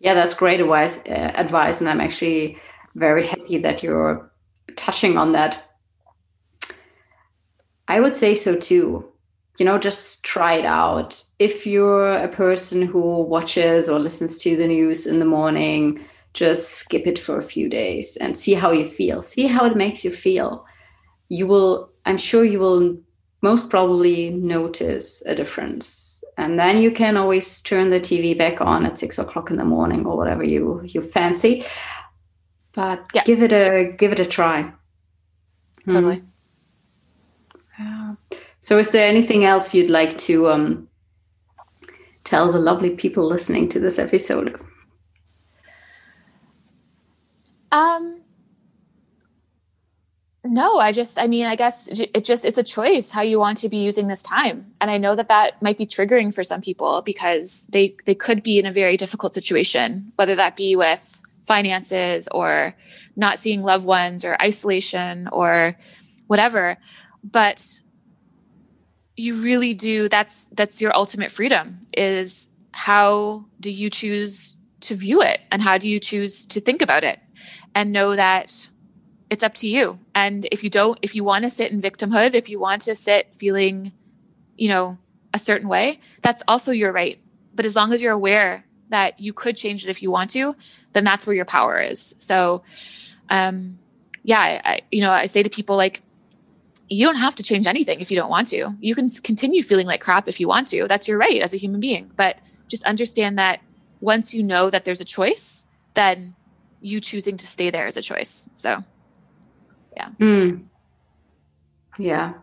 [0.00, 0.98] Yeah, that's great advice.
[0.98, 2.58] Uh, advice, and I'm actually
[2.94, 4.30] very happy that you're
[4.76, 5.62] touching on that.
[7.88, 9.08] I would say so too.
[9.58, 11.22] You know, just try it out.
[11.38, 16.00] If you're a person who watches or listens to the news in the morning,
[16.32, 19.20] just skip it for a few days and see how you feel.
[19.20, 20.64] See how it makes you feel.
[21.28, 22.98] You will, I'm sure you will
[23.42, 26.24] most probably notice a difference.
[26.38, 29.64] And then you can always turn the TV back on at six o'clock in the
[29.64, 31.64] morning or whatever you you fancy.
[32.72, 33.24] But yeah.
[33.24, 34.72] give it a give it a try.
[35.86, 36.22] Totally.
[37.76, 37.82] Hmm.
[37.82, 38.14] Yeah.
[38.60, 40.88] So, is there anything else you'd like to um,
[42.24, 44.58] tell the lovely people listening to this episode?
[47.72, 48.21] Um,
[50.44, 53.58] no, I just, I mean, I guess it just, it's a choice how you want
[53.58, 54.72] to be using this time.
[54.80, 58.42] And I know that that might be triggering for some people because they, they could
[58.42, 62.74] be in a very difficult situation, whether that be with finances or
[63.14, 65.78] not seeing loved ones or isolation or
[66.26, 66.76] whatever.
[67.22, 67.80] But
[69.16, 75.22] you really do, that's, that's your ultimate freedom is how do you choose to view
[75.22, 77.20] it and how do you choose to think about it
[77.76, 78.70] and know that
[79.32, 79.98] it's up to you.
[80.14, 82.94] And if you don't, if you want to sit in victimhood, if you want to
[82.94, 83.94] sit feeling,
[84.58, 84.98] you know,
[85.32, 87.18] a certain way, that's also your right.
[87.54, 90.54] But as long as you're aware that you could change it if you want to,
[90.92, 92.14] then that's where your power is.
[92.18, 92.62] So,
[93.30, 93.78] um,
[94.22, 96.02] yeah, I, I, you know, I say to people like,
[96.90, 98.76] you don't have to change anything if you don't want to.
[98.80, 100.86] You can continue feeling like crap if you want to.
[100.86, 102.10] That's your right as a human being.
[102.16, 102.36] But
[102.68, 103.62] just understand that
[104.02, 105.64] once you know that there's a choice,
[105.94, 106.34] then
[106.82, 108.50] you choosing to stay there is a choice.
[108.56, 108.84] So
[109.96, 110.08] yeah.
[110.20, 110.64] Mm.
[111.98, 112.34] yeah.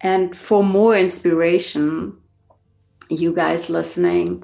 [0.00, 2.16] And for more inspiration
[3.08, 4.42] you guys listening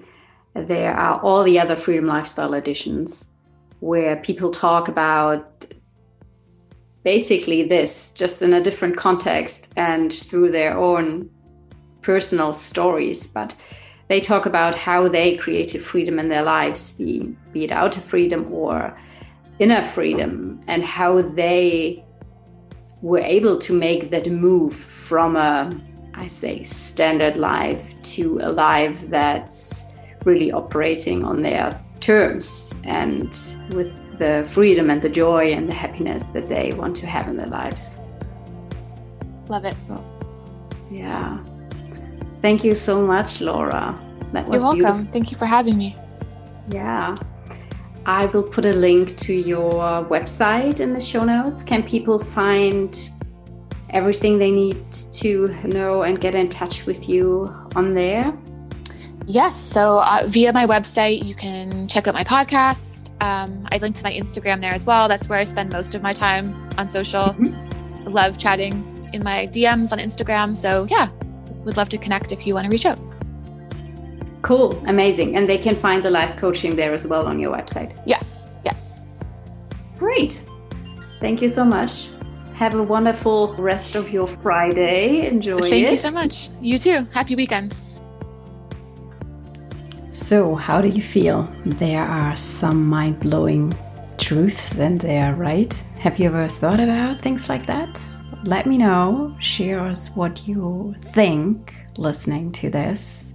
[0.55, 3.29] there are all the other freedom lifestyle editions
[3.81, 5.67] where people talk about
[7.05, 11.29] basically this just in a different context and through their own
[12.03, 13.27] personal stories.
[13.27, 13.55] But
[14.09, 18.47] they talk about how they created freedom in their lives be, be it outer freedom
[18.53, 18.97] or
[19.63, 22.05] inner freedom and how they
[23.01, 25.71] were able to make that move from a
[26.15, 29.87] i say standard life to a life that's
[30.25, 33.29] really operating on their terms and
[33.75, 37.37] with the freedom and the joy and the happiness that they want to have in
[37.37, 37.99] their lives.
[39.49, 39.75] Love it.
[39.87, 40.05] So
[40.91, 41.43] yeah.
[42.41, 43.99] Thank you so much laura.
[44.33, 44.79] That was you're welcome.
[44.79, 45.13] beautiful.
[45.13, 45.97] thank you for having me.
[46.71, 47.15] Yeah
[48.07, 49.71] I will put a link to your
[50.05, 51.63] website in the show notes.
[51.63, 53.11] Can people find
[53.91, 57.47] everything they need to know and get in touch with you
[57.77, 58.37] on there?
[59.27, 59.57] Yes.
[59.57, 63.11] So uh, via my website, you can check out my podcast.
[63.23, 65.07] Um, I link to my Instagram there as well.
[65.09, 67.27] That's where I spend most of my time on social.
[67.27, 68.09] Mm-hmm.
[68.09, 68.73] Love chatting
[69.13, 70.57] in my DMs on Instagram.
[70.57, 71.11] So yeah,
[71.65, 72.99] would love to connect if you want to reach out.
[74.43, 75.37] Cool, amazing.
[75.37, 77.97] And they can find the life coaching there as well on your website.
[78.05, 79.07] Yes, yes.
[79.97, 80.43] Great.
[81.21, 82.11] Thank you so much.
[82.55, 85.27] Have a wonderful rest of your Friday.
[85.27, 85.93] Enjoy Thank it.
[85.93, 86.49] you so much.
[86.61, 87.07] You too.
[87.13, 87.81] Happy weekend.
[90.11, 91.51] So, how do you feel?
[91.65, 93.73] There are some mind blowing
[94.19, 95.73] truths in there, right?
[96.01, 98.03] Have you ever thought about things like that?
[98.45, 99.35] Let me know.
[99.39, 103.32] Share us what you think listening to this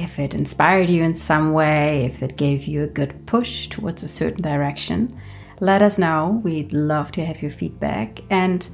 [0.00, 4.02] if it inspired you in some way, if it gave you a good push towards
[4.02, 5.18] a certain direction,
[5.60, 6.40] let us know.
[6.44, 8.20] We'd love to have your feedback.
[8.30, 8.68] And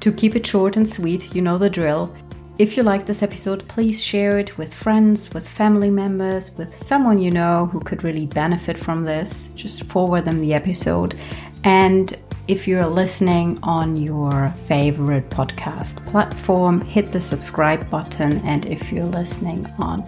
[0.00, 2.14] to keep it short and sweet, you know the drill.
[2.58, 7.18] If you like this episode, please share it with friends, with family members, with someone
[7.18, 9.50] you know who could really benefit from this.
[9.54, 11.20] Just forward them the episode.
[11.64, 12.16] And
[12.48, 18.38] if you're listening on your favorite podcast platform, hit the subscribe button.
[18.44, 20.04] And if you're listening on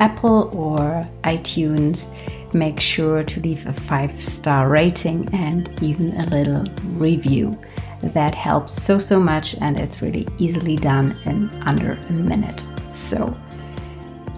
[0.00, 2.12] Apple or iTunes,
[2.54, 6.64] make sure to leave a five star rating and even a little
[6.96, 7.58] review.
[8.02, 12.64] That helps so, so much, and it's really easily done in under a minute.
[12.92, 13.36] So,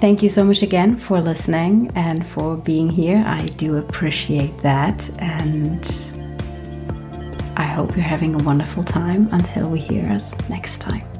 [0.00, 3.22] Thank you so much again for listening and for being here.
[3.26, 5.10] I do appreciate that.
[5.18, 5.84] And
[7.54, 11.19] I hope you're having a wonderful time until we hear us next time.